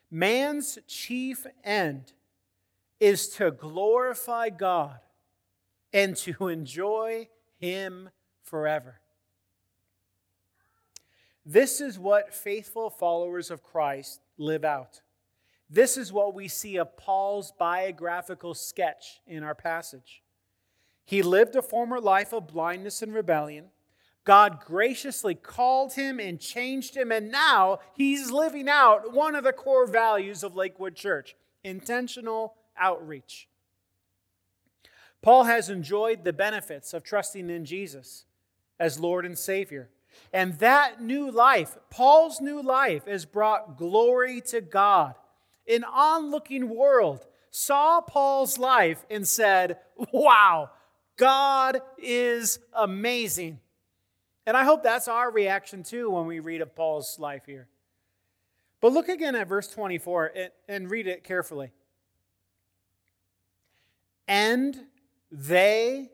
Man's 0.09 0.77
chief 0.87 1.45
end 1.63 2.13
is 2.99 3.29
to 3.29 3.51
glorify 3.51 4.49
God 4.49 4.99
and 5.93 6.15
to 6.17 6.47
enjoy 6.47 7.27
Him 7.57 8.09
forever. 8.43 8.99
This 11.45 11.81
is 11.81 11.97
what 11.97 12.33
faithful 12.33 12.89
followers 12.89 13.49
of 13.49 13.63
Christ 13.63 14.21
live 14.37 14.63
out. 14.63 15.01
This 15.69 15.97
is 15.97 16.11
what 16.11 16.33
we 16.35 16.47
see 16.47 16.77
of 16.77 16.97
Paul's 16.97 17.53
biographical 17.57 18.53
sketch 18.53 19.21
in 19.25 19.41
our 19.41 19.55
passage. 19.55 20.21
He 21.05 21.23
lived 21.23 21.55
a 21.55 21.61
former 21.61 21.99
life 21.99 22.33
of 22.33 22.47
blindness 22.47 23.01
and 23.01 23.13
rebellion. 23.13 23.65
God 24.23 24.59
graciously 24.65 25.33
called 25.33 25.93
him 25.93 26.19
and 26.19 26.39
changed 26.39 26.95
him, 26.95 27.11
and 27.11 27.31
now 27.31 27.79
he's 27.93 28.31
living 28.31 28.69
out 28.69 29.13
one 29.13 29.35
of 29.35 29.43
the 29.43 29.53
core 29.53 29.87
values 29.87 30.43
of 30.43 30.55
Lakewood 30.55 30.95
Church 30.95 31.35
intentional 31.63 32.55
outreach. 32.77 33.47
Paul 35.21 35.43
has 35.43 35.69
enjoyed 35.69 36.23
the 36.23 36.33
benefits 36.33 36.93
of 36.93 37.03
trusting 37.03 37.49
in 37.49 37.65
Jesus 37.65 38.25
as 38.79 38.99
Lord 38.99 39.25
and 39.25 39.37
Savior. 39.37 39.89
And 40.33 40.57
that 40.59 41.01
new 41.01 41.31
life, 41.31 41.77
Paul's 41.89 42.41
new 42.41 42.61
life, 42.61 43.05
has 43.05 43.25
brought 43.25 43.77
glory 43.77 44.41
to 44.47 44.61
God. 44.61 45.15
An 45.67 45.83
onlooking 45.83 46.69
world 46.69 47.27
saw 47.51 48.01
Paul's 48.01 48.57
life 48.57 49.05
and 49.09 49.27
said, 49.27 49.77
Wow, 50.11 50.71
God 51.17 51.81
is 51.97 52.59
amazing. 52.73 53.59
And 54.45 54.57
I 54.57 54.63
hope 54.63 54.83
that's 54.83 55.07
our 55.07 55.31
reaction 55.31 55.83
too 55.83 56.09
when 56.09 56.25
we 56.25 56.39
read 56.39 56.61
of 56.61 56.75
Paul's 56.75 57.19
life 57.19 57.45
here. 57.45 57.67
But 58.79 58.93
look 58.93 59.09
again 59.09 59.35
at 59.35 59.47
verse 59.47 59.67
24 59.67 60.31
and 60.67 60.89
read 60.89 61.07
it 61.07 61.23
carefully. 61.23 61.71
And 64.27 64.85
they 65.31 66.09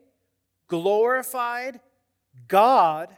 glorified 0.66 1.80
God 2.46 3.16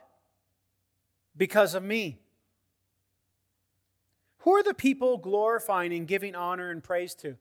because 1.37 1.75
of 1.75 1.83
me. 1.83 2.20
Who 4.40 4.53
are 4.55 4.62
the 4.62 4.75
people 4.75 5.18
glorifying 5.18 5.92
and 5.92 6.07
giving 6.07 6.35
honor 6.35 6.70
and 6.70 6.83
praise 6.83 7.14
to? 7.16 7.37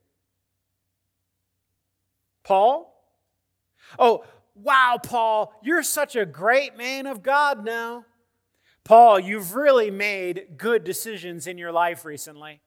Paul? 2.42 2.92
Oh, 3.98 4.24
Wow, 4.62 4.98
Paul, 5.02 5.52
you're 5.62 5.82
such 5.82 6.16
a 6.16 6.26
great 6.26 6.76
man 6.76 7.06
of 7.06 7.22
God 7.22 7.64
now. 7.64 8.04
Paul, 8.84 9.20
you've 9.20 9.54
really 9.54 9.90
made 9.90 10.56
good 10.56 10.84
decisions 10.84 11.46
in 11.46 11.58
your 11.58 11.72
life 11.72 12.04
recently. 12.04 12.60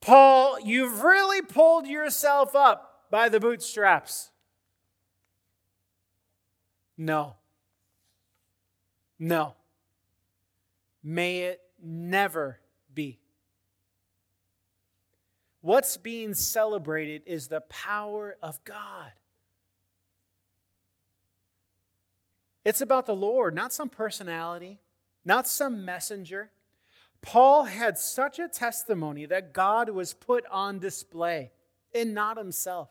Paul, 0.00 0.60
you've 0.60 1.02
really 1.02 1.42
pulled 1.42 1.86
yourself 1.86 2.54
up 2.54 3.06
by 3.10 3.28
the 3.28 3.40
bootstraps. 3.40 4.30
No. 6.96 7.36
No. 9.18 9.54
May 11.02 11.40
it 11.42 11.60
never 11.82 12.60
be. 12.92 13.20
What's 15.60 15.96
being 15.96 16.34
celebrated 16.34 17.22
is 17.26 17.48
the 17.48 17.60
power 17.62 18.36
of 18.42 18.62
God. 18.64 19.12
It's 22.68 22.82
about 22.82 23.06
the 23.06 23.14
Lord, 23.14 23.54
not 23.54 23.72
some 23.72 23.88
personality, 23.88 24.78
not 25.24 25.48
some 25.48 25.86
messenger. 25.86 26.50
Paul 27.22 27.64
had 27.64 27.96
such 27.96 28.38
a 28.38 28.46
testimony 28.46 29.24
that 29.24 29.54
God 29.54 29.88
was 29.88 30.12
put 30.12 30.44
on 30.50 30.78
display 30.78 31.50
and 31.94 32.12
not 32.12 32.36
himself. 32.36 32.90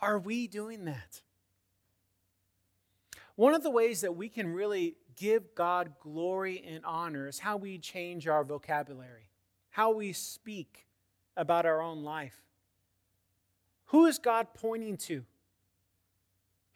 Are 0.00 0.18
we 0.18 0.46
doing 0.46 0.86
that? 0.86 1.20
One 3.34 3.52
of 3.52 3.62
the 3.62 3.68
ways 3.68 4.00
that 4.00 4.16
we 4.16 4.30
can 4.30 4.54
really 4.54 4.96
give 5.14 5.54
God 5.54 5.92
glory 6.00 6.64
and 6.66 6.86
honor 6.86 7.28
is 7.28 7.38
how 7.38 7.58
we 7.58 7.76
change 7.76 8.26
our 8.26 8.44
vocabulary, 8.44 9.28
how 9.68 9.92
we 9.92 10.14
speak 10.14 10.86
about 11.36 11.66
our 11.66 11.82
own 11.82 12.02
life. 12.02 12.40
Who 13.88 14.06
is 14.06 14.18
God 14.18 14.54
pointing 14.54 14.96
to? 14.96 15.26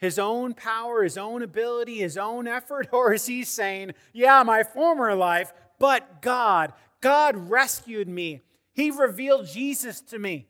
His 0.02 0.18
own 0.18 0.52
power, 0.52 1.04
his 1.04 1.16
own 1.16 1.42
ability, 1.42 1.98
his 1.98 2.18
own 2.18 2.48
effort? 2.48 2.88
Or 2.92 3.14
is 3.14 3.26
he 3.26 3.44
saying, 3.44 3.92
Yeah, 4.12 4.42
my 4.42 4.64
former 4.64 5.14
life, 5.14 5.52
but 5.78 6.20
God, 6.20 6.72
God 7.00 7.48
rescued 7.48 8.08
me. 8.08 8.40
He 8.72 8.90
revealed 8.90 9.46
Jesus 9.46 10.00
to 10.00 10.18
me. 10.18 10.48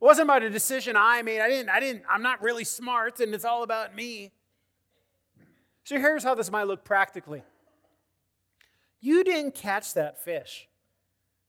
It 0.00 0.04
wasn't 0.04 0.26
about 0.26 0.44
a 0.44 0.50
decision 0.50 0.94
I 0.96 1.22
made. 1.22 1.40
I 1.40 1.48
didn't, 1.48 1.70
I 1.70 1.80
didn't, 1.80 2.04
I'm 2.08 2.22
not 2.22 2.40
really 2.40 2.62
smart 2.62 3.18
and 3.18 3.34
it's 3.34 3.44
all 3.44 3.64
about 3.64 3.96
me. 3.96 4.30
So 5.82 5.98
here's 5.98 6.22
how 6.22 6.36
this 6.36 6.52
might 6.52 6.68
look 6.68 6.84
practically. 6.84 7.42
You 9.00 9.24
didn't 9.24 9.56
catch 9.56 9.94
that 9.94 10.22
fish. 10.22 10.68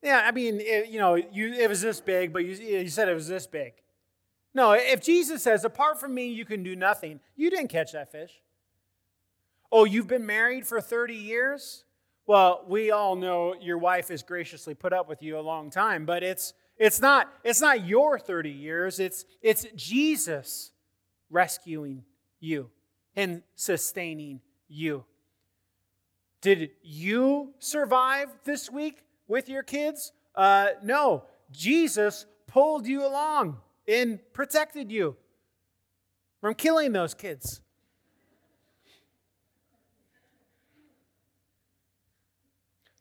Yeah, 0.01 0.23
I 0.25 0.31
mean, 0.31 0.59
it, 0.61 0.89
you 0.89 0.97
know, 0.97 1.13
you, 1.13 1.53
it 1.53 1.69
was 1.69 1.81
this 1.81 2.01
big, 2.01 2.33
but 2.33 2.43
you, 2.43 2.55
you 2.55 2.89
said 2.89 3.07
it 3.07 3.13
was 3.13 3.27
this 3.27 3.45
big. 3.45 3.73
No, 4.55 4.71
if 4.71 5.01
Jesus 5.01 5.43
says, 5.43 5.65
apart 5.65 5.99
from 5.99 6.15
me, 6.15 6.27
you 6.27 6.45
can 6.45 6.63
do 6.63 6.75
nothing, 6.75 7.19
you 7.35 7.51
didn't 7.51 7.67
catch 7.67 7.91
that 7.91 8.11
fish. 8.11 8.31
Oh, 9.71 9.83
you've 9.83 10.07
been 10.07 10.25
married 10.25 10.65
for 10.65 10.81
30 10.81 11.13
years? 11.13 11.83
Well, 12.25 12.63
we 12.67 12.89
all 12.89 13.15
know 13.15 13.53
your 13.59 13.77
wife 13.77 14.07
has 14.07 14.23
graciously 14.23 14.73
put 14.73 14.93
up 14.93 15.07
with 15.07 15.21
you 15.21 15.37
a 15.37 15.41
long 15.41 15.69
time, 15.69 16.05
but 16.07 16.23
it's 16.23 16.53
it's 16.77 16.99
not, 16.99 17.31
it's 17.43 17.61
not 17.61 17.85
your 17.85 18.19
30 18.19 18.49
years, 18.49 18.99
it's, 18.99 19.25
it's 19.41 19.65
Jesus 19.75 20.71
rescuing 21.29 22.03
you 22.39 22.69
and 23.15 23.43
sustaining 23.55 24.41
you. 24.67 25.05
Did 26.41 26.71
you 26.83 27.53
survive 27.59 28.27
this 28.43 28.69
week 28.69 29.03
with 29.27 29.47
your 29.47 29.63
kids? 29.63 30.11
Uh, 30.35 30.69
no. 30.83 31.23
Jesus 31.51 32.25
pulled 32.47 32.85
you 32.85 33.05
along 33.05 33.57
and 33.87 34.19
protected 34.33 34.91
you 34.91 35.15
from 36.41 36.53
killing 36.55 36.91
those 36.91 37.13
kids. 37.13 37.61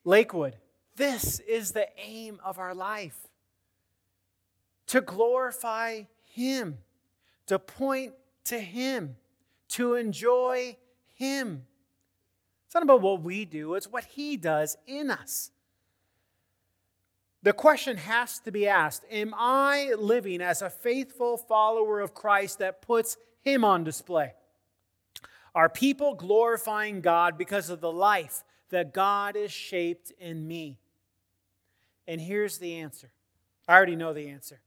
Lakewood, 0.05 0.57
this 0.97 1.41
is 1.41 1.73
the 1.73 1.89
aim 1.99 2.39
of 2.45 2.59
our 2.59 2.75
life 2.75 3.17
to 4.87 5.01
glorify 5.01 6.03
Him, 6.35 6.79
to 7.47 7.59
point 7.59 8.13
to 8.45 8.59
Him, 8.59 9.17
to 9.69 9.95
enjoy 9.95 10.77
Him. 11.15 11.65
It's 12.67 12.75
not 12.75 12.83
about 12.83 13.01
what 13.01 13.23
we 13.23 13.45
do, 13.45 13.75
it's 13.75 13.89
what 13.89 14.05
He 14.05 14.37
does 14.37 14.77
in 14.87 15.11
us. 15.11 15.51
The 17.45 17.53
question 17.53 17.99
has 17.99 18.39
to 18.41 18.51
be 18.51 18.67
asked 18.67 19.05
Am 19.11 19.35
I 19.37 19.93
living 19.99 20.41
as 20.41 20.63
a 20.63 20.71
faithful 20.71 21.37
follower 21.37 22.01
of 22.01 22.15
Christ 22.15 22.59
that 22.61 22.81
puts 22.81 23.19
Him 23.43 23.65
on 23.65 23.85
display? 23.85 24.33
Are 25.55 25.69
people 25.69 26.15
glorifying 26.15 27.03
God 27.03 27.37
because 27.37 27.69
of 27.69 27.83
the 27.83 27.93
life 27.93 28.43
that 28.71 28.95
God 28.95 29.37
has 29.37 29.53
shaped 29.53 30.11
in 30.19 30.49
me? 30.49 30.79
And 32.09 32.19
here's 32.19 32.59
the 32.59 32.77
answer. 32.77 33.11
I 33.69 33.75
already 33.75 33.95
know 33.95 34.15
the 34.15 34.31
answer. 34.31 34.61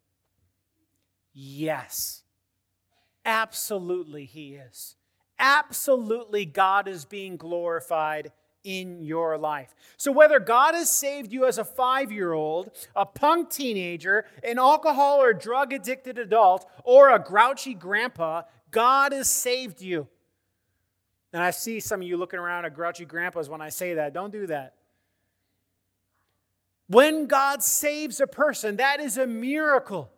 Yes. 1.34 2.22
Absolutely, 3.26 4.26
He 4.26 4.54
is. 4.54 4.96
Absolutely, 5.40 6.46
God 6.46 6.88
is 6.88 7.06
being 7.06 7.38
glorified 7.38 8.32
in 8.68 9.02
your 9.02 9.38
life. 9.38 9.74
So, 9.96 10.12
whether 10.12 10.42
God 10.42 10.76
has 10.76 10.92
saved 10.92 11.32
you 11.32 11.46
as 11.46 11.58
a 11.58 11.64
five 11.64 12.12
year 12.12 12.34
old, 12.34 12.70
a 12.98 13.06
punk 13.06 13.50
teenager, 13.50 14.26
an 14.44 14.60
alcohol 14.60 15.22
or 15.22 15.32
drug 15.32 15.72
addicted 15.72 16.18
adult, 16.18 16.70
or 16.84 17.10
a 17.10 17.18
grouchy 17.18 17.74
grandpa, 17.74 18.42
God 18.70 19.14
has 19.14 19.30
saved 19.30 19.82
you. 19.82 20.08
And 21.32 21.42
I 21.42 21.52
see 21.52 21.80
some 21.80 22.02
of 22.02 22.08
you 22.08 22.18
looking 22.18 22.40
around 22.40 22.66
at 22.66 22.74
grouchy 22.74 23.06
grandpas 23.06 23.48
when 23.48 23.62
I 23.62 23.70
say 23.70 23.94
that. 23.94 24.14
Don't 24.14 24.34
do 24.34 24.48
that. 24.48 24.74
When 26.88 27.28
God 27.28 27.64
saves 27.64 28.20
a 28.20 28.28
person, 28.28 28.78
that 28.78 29.00
is 29.00 29.18
a 29.18 29.28
miracle 29.28 30.12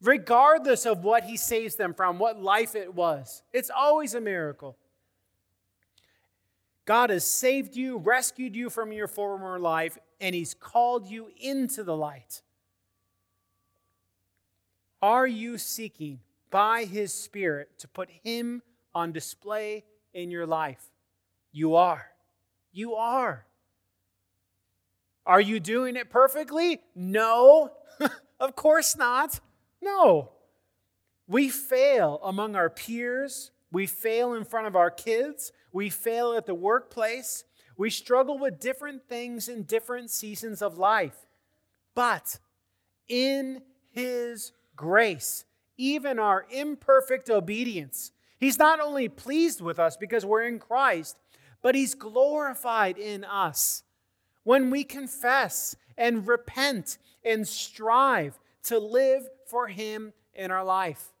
regardless 0.00 0.86
of 0.86 1.02
what 1.02 1.24
he 1.24 1.36
saves 1.36 1.74
them 1.74 1.94
from, 1.94 2.18
what 2.18 2.40
life 2.40 2.74
it 2.74 2.94
was. 2.94 3.42
It's 3.52 3.70
always 3.70 4.14
a 4.14 4.20
miracle. 4.20 4.76
God 6.86 7.10
has 7.10 7.24
saved 7.24 7.76
you, 7.76 7.98
rescued 7.98 8.54
you 8.54 8.70
from 8.70 8.92
your 8.92 9.08
former 9.08 9.58
life, 9.58 9.98
and 10.20 10.34
he's 10.34 10.54
called 10.54 11.06
you 11.08 11.30
into 11.38 11.82
the 11.82 11.96
light. 11.96 12.42
Are 15.02 15.26
you 15.26 15.58
seeking 15.58 16.20
by 16.50 16.84
his 16.84 17.12
Spirit 17.12 17.68
to 17.80 17.88
put 17.88 18.08
him 18.22 18.62
on 18.94 19.12
display 19.12 19.84
in 20.14 20.30
your 20.30 20.46
life? 20.46 20.90
You 21.52 21.74
are. 21.74 22.06
You 22.72 22.94
are. 22.94 23.44
Are 25.26 25.40
you 25.40 25.58
doing 25.58 25.96
it 25.96 26.08
perfectly? 26.08 26.80
No, 26.94 27.72
of 28.40 28.54
course 28.54 28.96
not. 28.96 29.40
No. 29.82 30.30
We 31.26 31.48
fail 31.48 32.20
among 32.22 32.54
our 32.54 32.70
peers. 32.70 33.50
We 33.72 33.86
fail 33.86 34.34
in 34.34 34.44
front 34.44 34.68
of 34.68 34.76
our 34.76 34.90
kids. 34.90 35.52
We 35.72 35.90
fail 35.90 36.32
at 36.32 36.46
the 36.46 36.54
workplace. 36.54 37.44
We 37.76 37.90
struggle 37.90 38.38
with 38.38 38.60
different 38.60 39.08
things 39.08 39.48
in 39.48 39.64
different 39.64 40.10
seasons 40.10 40.62
of 40.62 40.78
life. 40.78 41.26
But 41.94 42.38
in 43.08 43.62
His 43.92 44.52
grace, 44.74 45.44
even 45.76 46.18
our 46.18 46.46
imperfect 46.50 47.30
obedience, 47.30 48.12
He's 48.38 48.58
not 48.58 48.80
only 48.80 49.08
pleased 49.08 49.60
with 49.60 49.78
us 49.78 49.96
because 49.96 50.24
we're 50.24 50.44
in 50.44 50.58
Christ, 50.58 51.18
but 51.62 51.74
He's 51.74 51.94
glorified 51.94 52.98
in 52.98 53.24
us. 53.24 53.82
When 54.44 54.70
we 54.70 54.84
confess 54.84 55.74
and 55.96 56.28
repent 56.28 56.98
and 57.24 57.46
strive 57.48 58.38
to 58.64 58.78
live 58.78 59.28
for 59.46 59.68
Him 59.68 60.12
in 60.34 60.50
our 60.50 60.64
life. 60.64 61.12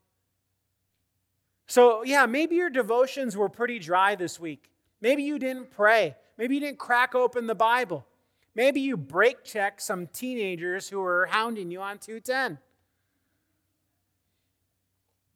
So, 1.66 2.04
yeah, 2.04 2.26
maybe 2.26 2.56
your 2.56 2.70
devotions 2.70 3.36
were 3.36 3.48
pretty 3.48 3.78
dry 3.78 4.14
this 4.14 4.38
week. 4.38 4.70
Maybe 5.00 5.24
you 5.24 5.38
didn't 5.38 5.70
pray. 5.70 6.16
Maybe 6.38 6.54
you 6.54 6.60
didn't 6.60 6.78
crack 6.78 7.14
open 7.14 7.46
the 7.46 7.54
Bible. 7.54 8.06
Maybe 8.54 8.80
you 8.80 8.96
brake 8.96 9.44
checked 9.44 9.82
some 9.82 10.06
teenagers 10.06 10.88
who 10.88 11.00
were 11.00 11.26
hounding 11.26 11.70
you 11.70 11.82
on 11.82 11.98
210. 11.98 12.58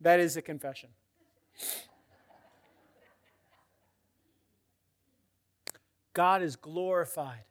That 0.01 0.21
is 0.21 0.37
a 0.37 0.43
confession. 0.43 0.89
God 6.13 6.43
is 6.43 6.57
glorified 6.57 7.45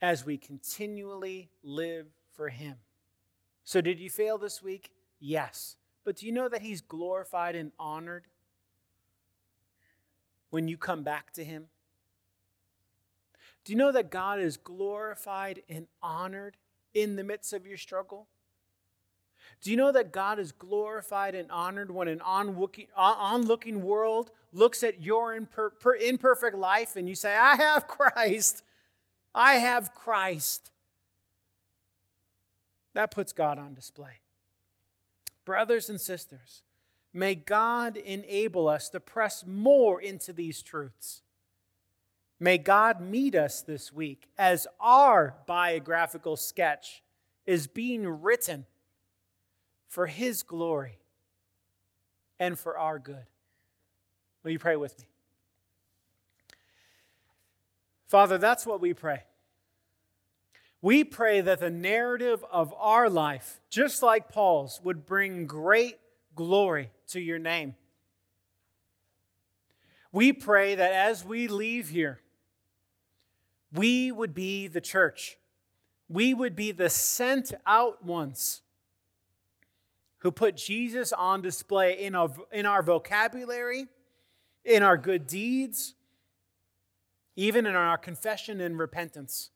as 0.00 0.24
we 0.24 0.38
continually 0.38 1.50
live 1.62 2.06
for 2.32 2.48
Him. 2.48 2.76
So, 3.64 3.80
did 3.80 3.98
you 3.98 4.08
fail 4.08 4.38
this 4.38 4.62
week? 4.62 4.90
Yes. 5.18 5.76
But 6.10 6.16
do 6.16 6.26
you 6.26 6.32
know 6.32 6.48
that 6.48 6.62
He's 6.62 6.80
glorified 6.80 7.54
and 7.54 7.70
honored 7.78 8.24
when 10.50 10.66
you 10.66 10.76
come 10.76 11.04
back 11.04 11.32
to 11.34 11.44
Him? 11.44 11.66
Do 13.64 13.72
you 13.72 13.78
know 13.78 13.92
that 13.92 14.10
God 14.10 14.40
is 14.40 14.56
glorified 14.56 15.62
and 15.68 15.86
honored 16.02 16.56
in 16.94 17.14
the 17.14 17.22
midst 17.22 17.52
of 17.52 17.64
your 17.64 17.76
struggle? 17.76 18.26
Do 19.62 19.70
you 19.70 19.76
know 19.76 19.92
that 19.92 20.10
God 20.10 20.40
is 20.40 20.50
glorified 20.50 21.36
and 21.36 21.48
honored 21.48 21.92
when 21.92 22.08
an 22.08 22.20
uh, 22.20 22.74
onlooking 22.96 23.80
world 23.84 24.32
looks 24.52 24.82
at 24.82 25.00
your 25.00 25.32
imperfect 25.32 26.56
life 26.56 26.96
and 26.96 27.08
you 27.08 27.14
say, 27.14 27.36
I 27.36 27.54
have 27.54 27.86
Christ? 27.86 28.64
I 29.32 29.54
have 29.58 29.94
Christ. 29.94 30.72
That 32.94 33.12
puts 33.12 33.32
God 33.32 33.60
on 33.60 33.74
display. 33.74 34.19
Brothers 35.50 35.90
and 35.90 36.00
sisters, 36.00 36.62
may 37.12 37.34
God 37.34 37.96
enable 37.96 38.68
us 38.68 38.88
to 38.90 39.00
press 39.00 39.44
more 39.44 40.00
into 40.00 40.32
these 40.32 40.62
truths 40.62 41.22
May 42.42 42.56
God 42.56 43.02
meet 43.02 43.34
us 43.34 43.60
this 43.60 43.92
week 43.92 44.30
as 44.38 44.66
our 44.80 45.34
biographical 45.46 46.38
sketch 46.38 47.02
is 47.44 47.66
being 47.66 48.08
written 48.22 48.64
for 49.88 50.06
His 50.06 50.42
glory 50.42 50.98
and 52.38 52.58
for 52.58 52.78
our 52.78 52.98
good. 52.98 53.26
Will 54.42 54.52
you 54.52 54.58
pray 54.58 54.76
with 54.76 54.98
me? 54.98 55.04
Father, 58.08 58.38
that's 58.38 58.64
what 58.64 58.80
we 58.80 58.94
pray. 58.94 59.24
We 60.82 61.04
pray 61.04 61.42
that 61.42 61.60
the 61.60 61.70
narrative 61.70 62.44
of 62.50 62.72
our 62.78 63.10
life, 63.10 63.60
just 63.68 64.02
like 64.02 64.30
Paul's, 64.30 64.80
would 64.82 65.04
bring 65.04 65.46
great 65.46 65.98
glory 66.34 66.90
to 67.08 67.20
your 67.20 67.38
name. 67.38 67.74
We 70.12 70.32
pray 70.32 70.74
that 70.74 70.92
as 70.92 71.24
we 71.24 71.48
leave 71.48 71.90
here, 71.90 72.20
we 73.72 74.10
would 74.10 74.34
be 74.34 74.66
the 74.66 74.80
church. 74.80 75.38
We 76.08 76.34
would 76.34 76.56
be 76.56 76.72
the 76.72 76.90
sent 76.90 77.52
out 77.66 78.04
ones 78.04 78.62
who 80.18 80.32
put 80.32 80.56
Jesus 80.56 81.12
on 81.12 81.42
display 81.42 82.02
in 82.02 82.14
our, 82.14 82.30
in 82.52 82.66
our 82.66 82.82
vocabulary, 82.82 83.86
in 84.64 84.82
our 84.82 84.96
good 84.96 85.26
deeds, 85.26 85.94
even 87.36 87.64
in 87.64 87.74
our 87.74 87.96
confession 87.96 88.60
and 88.60 88.78
repentance. 88.78 89.50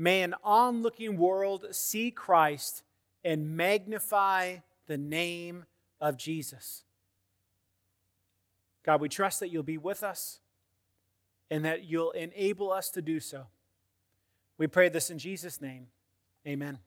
May 0.00 0.22
an 0.22 0.34
onlooking 0.42 1.18
world 1.18 1.66
see 1.72 2.10
Christ 2.10 2.82
and 3.22 3.54
magnify 3.54 4.56
the 4.86 4.96
name 4.96 5.66
of 6.00 6.16
Jesus. 6.16 6.84
God, 8.82 9.02
we 9.02 9.10
trust 9.10 9.40
that 9.40 9.50
you'll 9.50 9.62
be 9.62 9.76
with 9.76 10.02
us 10.02 10.40
and 11.50 11.66
that 11.66 11.84
you'll 11.84 12.12
enable 12.12 12.72
us 12.72 12.88
to 12.92 13.02
do 13.02 13.20
so. 13.20 13.48
We 14.56 14.66
pray 14.68 14.88
this 14.88 15.10
in 15.10 15.18
Jesus' 15.18 15.60
name. 15.60 15.88
Amen. 16.46 16.78